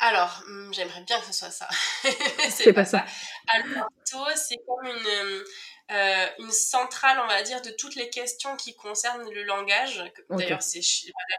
[0.01, 1.69] Alors, mmh, j'aimerais bien que ce soit ça.
[2.51, 3.05] c'est pas, ça.
[3.49, 5.45] Allo Ortho, c'est comme une,
[5.91, 10.05] euh, une centrale, on va dire, de toutes les questions qui concernent le langage.
[10.29, 10.81] D'ailleurs, c'est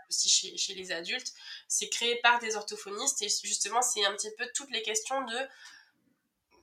[0.10, 1.34] aussi chez, chez, les adultes.
[1.68, 5.38] C'est créé par des orthophonistes et justement, c'est un petit peu toutes les questions de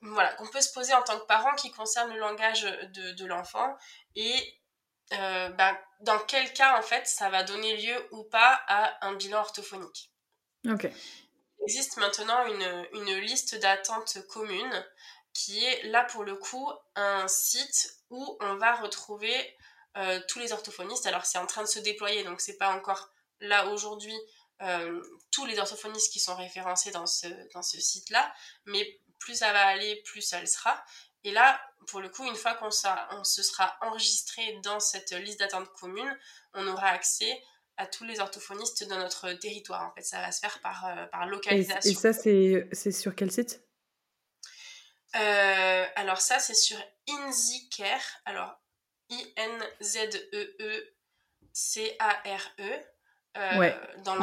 [0.03, 3.25] voilà, qu'on peut se poser en tant que parent qui concernent le langage de, de
[3.25, 3.77] l'enfant
[4.15, 4.61] et
[5.13, 9.15] euh, bah, dans quel cas, en fait, ça va donner lieu ou pas à un
[9.15, 10.11] bilan orthophonique.
[10.69, 10.85] Ok.
[10.85, 14.85] Il existe maintenant une, une liste d'attente commune
[15.37, 19.35] qui est là pour le coup un site où on va retrouver
[19.99, 21.07] euh, tous les orthophonistes.
[21.07, 23.11] Alors c'est en train de se déployer, donc c'est pas encore
[23.41, 24.17] là aujourd'hui
[24.63, 28.33] euh, tous les orthophonistes qui sont référencés dans ce, dans ce site-là,
[28.65, 30.83] mais plus ça va aller, plus ça le sera.
[31.23, 32.71] Et là, pour le coup, une fois qu'on
[33.11, 36.19] on se sera enregistré dans cette liste d'attente commune,
[36.55, 37.43] on aura accès
[37.77, 39.83] à tous les orthophonistes dans notre territoire.
[39.83, 41.91] En fait, ça va se faire par, euh, par localisation.
[41.91, 43.66] Et, ça, c'est sur quel site?
[45.17, 48.21] Euh, Alors ça, c'est sur InziCare.
[48.25, 48.61] Alors,
[49.11, 49.83] I-N-Z-E-E-C-A-R-E.
[52.61, 52.81] E.
[53.39, 53.77] Euh, ouais,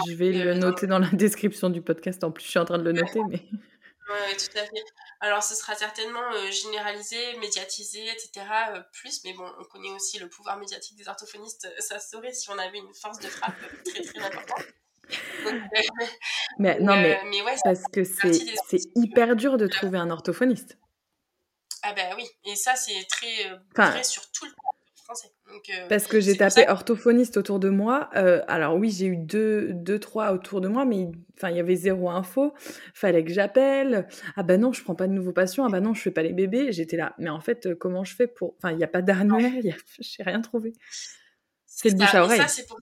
[0.07, 2.23] je vais le noter dans la description du podcast.
[2.23, 3.43] En plus, je suis en train de le noter, mais...
[4.09, 4.83] Oui, tout à fait.
[5.21, 8.45] Alors, ce sera certainement euh, généralisé, médiatisé, etc.
[8.71, 11.65] Euh, plus, mais bon, on connaît aussi le pouvoir médiatique des orthophonistes.
[11.65, 14.65] Euh, ça saurait si on avait une force de frappe très, très importante.
[16.59, 20.77] mais non, mais, ouais, parce que c'est hyper dur de trouver un orthophoniste.
[21.83, 24.51] Ah ben oui, et ça, c'est très vrai sur tout le
[25.69, 28.09] euh, Parce que j'ai tapé orthophoniste autour de moi.
[28.15, 31.59] Euh, alors oui, j'ai eu deux, deux, trois autour de moi, mais enfin il y
[31.59, 32.53] avait zéro info.
[32.93, 34.07] Fallait que j'appelle.
[34.35, 35.65] Ah bah non, je prends pas de nouveaux patients.
[35.65, 36.71] Ah bah non, je fais pas les bébés.
[36.71, 37.13] J'étais là.
[37.17, 39.51] Mais en fait, euh, comment je fais pour Enfin, il y a pas d'annuaire.
[39.53, 39.77] A...
[39.99, 40.73] J'ai rien trouvé.
[41.65, 42.41] C'est le bouche à oreille.
[42.47, 42.79] Ça, pour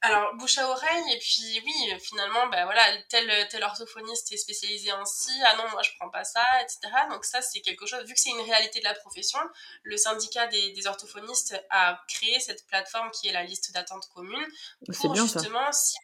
[0.00, 4.92] alors, bouche à oreille, et puis oui, finalement, bah voilà, tel, tel orthophoniste est spécialisé
[4.92, 6.78] en ci, ah non, moi je prends pas ça, etc.
[7.10, 9.40] Donc ça, c'est quelque chose, vu que c'est une réalité de la profession,
[9.82, 14.46] le syndicat des, des, orthophonistes a créé cette plateforme qui est la liste d'attente commune
[15.00, 15.96] pour bien, justement, si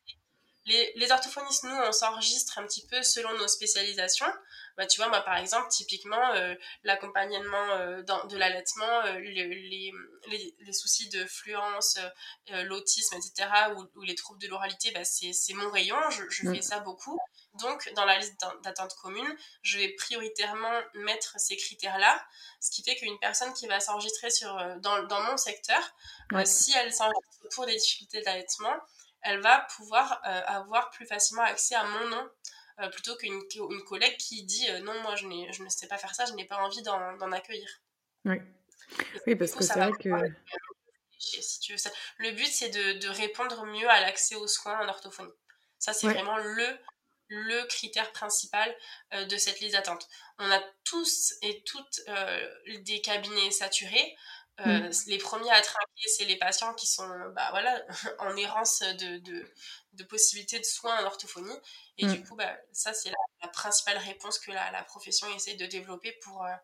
[0.67, 4.33] les, les, orthophonistes, nous, on s'enregistre un petit peu selon nos spécialisations.
[4.77, 9.93] Bah, tu vois, moi, par exemple, typiquement, euh, l'accompagnement euh, de l'allaitement, euh, les,
[10.29, 11.99] les, les, soucis de fluence,
[12.65, 16.55] l'autisme, etc., ou, ou, les troubles de l'oralité, bah, c'est mon rayon, je, je mm.
[16.55, 17.19] fais ça beaucoup.
[17.61, 22.21] Donc, dans la liste d'attente commune, je vais prioritairement mettre ces critères-là,
[22.61, 24.29] ce qui fait qu'une personne qui va s'enregistrer
[24.79, 25.79] dans, dans mon secteur,
[26.45, 28.75] si elle s'enregistre pour des difficultés d'allaitement,
[29.23, 32.29] elle va pouvoir avoir plus facilement accès à mon nom
[32.81, 35.97] euh, plutôt qu'une une collègue qui dit euh, non, moi je, je ne sais pas
[35.97, 37.69] faire ça, je n'ai pas envie d'en accueillir.
[38.25, 38.37] Oui,
[39.27, 40.11] oui parce que c'est vrai que.
[41.19, 41.91] Si tu veux ça.
[42.19, 45.33] Le but, c'est de, de, répondre mieux à l'accès aux soins en orthophonie.
[45.79, 46.67] Ça, c'est vraiment le,
[47.29, 48.77] le critère principal
[49.15, 50.07] euh, de cette liste d'attente.
[50.39, 52.01] On a tous et toutes
[52.83, 54.17] des cabinets saturés.
[54.61, 54.91] Mm.
[55.09, 57.83] Les premiers à trinquer, c'est les patients qui sont bah, voilà,
[58.21, 59.45] en errance de, de,
[59.95, 61.57] de possibilités de soins en orthophonie.
[61.99, 62.25] Et du mm.
[62.25, 66.45] coup, bah, ça, c'est la, principale réponse que la, la, profession essaie de développer pour,
[66.45, 66.55] euh,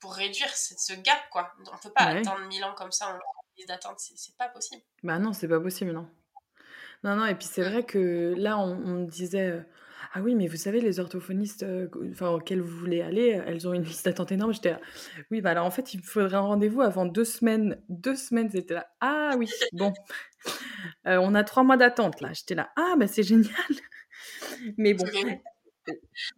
[0.00, 1.18] pour réduire ce, gap.
[1.30, 1.52] Quoi.
[1.70, 3.18] On ne peut pas attendre 1000 ans comme ça en
[3.56, 4.82] liste d'attente, c'est pas possible.
[5.02, 6.08] Bah non, c'est pas possible, non.
[7.04, 7.70] Non, non, et puis c'est mm.
[7.70, 9.64] vrai que là, on, me disait.
[10.16, 13.68] Euh, ah oui, mais vous savez, les orthophonistes euh, enfin, auxquels vous voulez aller, elles
[13.68, 14.52] ont une liste d'attente énorme.
[14.52, 14.80] J'étais là,
[15.30, 17.82] oui, bah alors en fait, il me faudrait un rendez-vous avant deux semaines.
[17.88, 18.86] Deux semaines, c'était là.
[19.00, 19.92] Ah oui, bon.
[21.04, 22.32] on a trois mois d'attente là.
[22.32, 23.52] J'étais là, ah bah c'est génial.
[24.78, 25.06] Mais bon,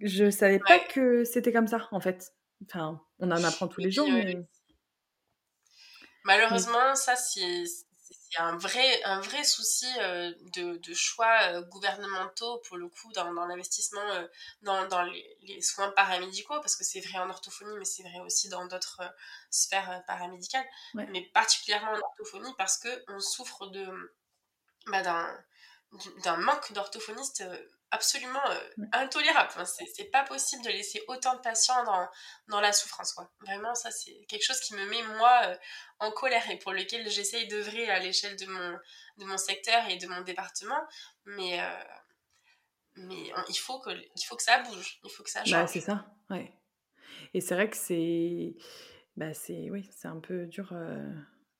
[0.00, 2.32] je savais pas que c'était comme ça, en fait.
[2.64, 4.36] Enfin, on en apprend tous les jours, mais...
[6.24, 7.64] Malheureusement, ça, c'est
[8.36, 13.32] un vrai, un vrai souci euh, de, de, choix euh, gouvernementaux, pour le coup, dans,
[13.32, 14.26] dans l'investissement euh,
[14.62, 18.20] dans, dans les, les, soins paramédicaux, parce que c'est vrai en orthophonie, mais c'est vrai
[18.20, 19.02] aussi dans d'autres
[19.50, 24.14] sphères paramédicales, mais particulièrement en orthophonie, parce qu'on souffre de
[24.86, 27.44] bah, d'un manque d'orthophonistes
[27.90, 29.48] absolument euh, intolérable.
[29.50, 32.08] Enfin, c'est pas possible de laisser autant de patients dans,
[32.48, 33.12] dans la souffrance.
[33.12, 33.30] Quoi.
[33.40, 35.56] Vraiment, ça, c'est quelque chose qui me met, moi, euh,
[35.98, 38.78] en colère et pour lequel j'essaye d'œuvrer à l'échelle de mon,
[39.18, 40.80] de mon secteur et de mon département.
[41.24, 41.84] Mais, euh,
[42.96, 45.60] mais il, faut que, il faut que ça bouge, il faut que ça bah, change.
[45.60, 46.52] Bah, c'est ça, ouais.
[47.34, 48.54] Et c'est vrai que c'est
[49.16, 50.72] bah, c'est oui, c'est un peu dur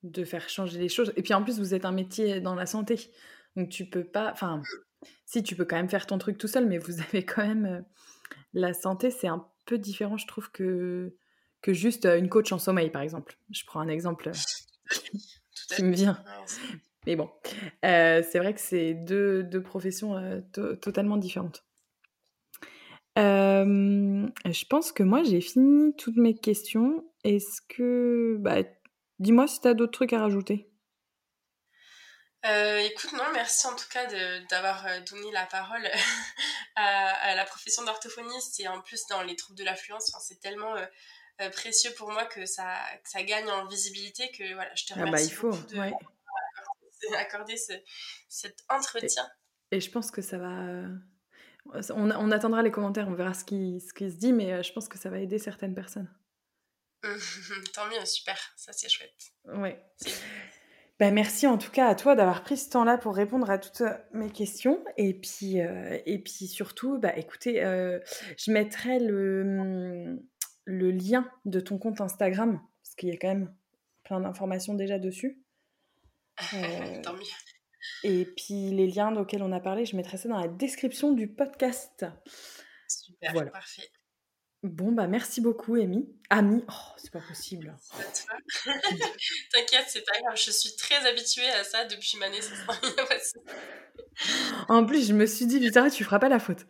[0.03, 1.13] de faire changer les choses.
[1.17, 3.11] Et puis en plus, vous êtes un métier dans la santé.
[3.57, 4.31] Donc tu peux pas...
[4.33, 4.63] Enfin,
[5.27, 7.85] si tu peux quand même faire ton truc tout seul, mais vous avez quand même
[8.55, 11.15] la santé, c'est un peu différent, je trouve, que,
[11.63, 13.39] que juste une coach en sommeil, par exemple.
[13.51, 14.31] Je prends un exemple
[15.75, 16.23] qui me vient.
[17.07, 17.31] Mais bon,
[17.83, 20.43] c'est vrai que c'est deux, deux professions
[20.81, 21.65] totalement différentes.
[23.17, 27.05] je pense que moi, j'ai fini toutes mes questions.
[27.25, 28.37] Est-ce que...
[28.41, 28.63] Bah,
[29.19, 30.68] Dis-moi si tu as d'autres trucs à rajouter.
[32.47, 34.07] Euh, écoute, non, merci en tout cas
[34.49, 35.85] d'avoir euh, donné la parole
[36.77, 40.13] à, la profession d'orthophoniste et en plus dans les troubles de l'affluence.
[40.21, 44.85] c'est tellement euh, précieux pour moi que ça, ça gagne en visibilité que voilà, je
[44.87, 47.57] te remercie ah bah, il faut, de accorder
[48.29, 49.29] cet entretien.
[49.73, 50.85] Et, je pense que ça va.
[51.91, 54.73] On, on, attendra les commentaires, on verra ce qui, ce qui se dit, mais je
[54.73, 56.09] pense que ça va aider certaines personnes.
[57.75, 59.33] Tant mieux, super, ça c'est chouette.
[59.45, 59.85] Ouais.
[60.99, 63.85] Bah, merci en tout cas à toi d'avoir pris ce temps-là pour répondre à toutes
[64.13, 64.83] mes questions.
[64.97, 68.01] Et puis, euh, et puis surtout, bah, écoutez, euh,
[68.37, 70.19] je mettrai le,
[70.65, 73.55] le lien de ton compte Instagram, parce qu'il y a quand même
[74.03, 75.41] plein d'informations déjà dessus.
[76.55, 77.23] Euh, Tant mieux.
[78.03, 81.29] Et puis les liens auxquels on a parlé, je mettrai ça dans la description du
[81.29, 82.07] podcast.
[82.89, 83.89] Super, parfait.
[84.65, 86.09] Bon, bah merci beaucoup, Amy.
[86.31, 87.77] Ami, oh, c'est pas possible.
[89.53, 92.59] T'inquiète, c'est pas grave, je suis très habituée à ça depuis ma naissance.
[94.69, 96.67] en plus, je me suis dit, Victoria, tu feras pas la faute.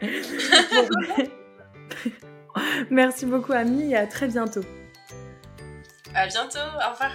[2.90, 4.64] merci beaucoup, Ami, et à très bientôt.
[6.14, 7.12] À bientôt, au revoir.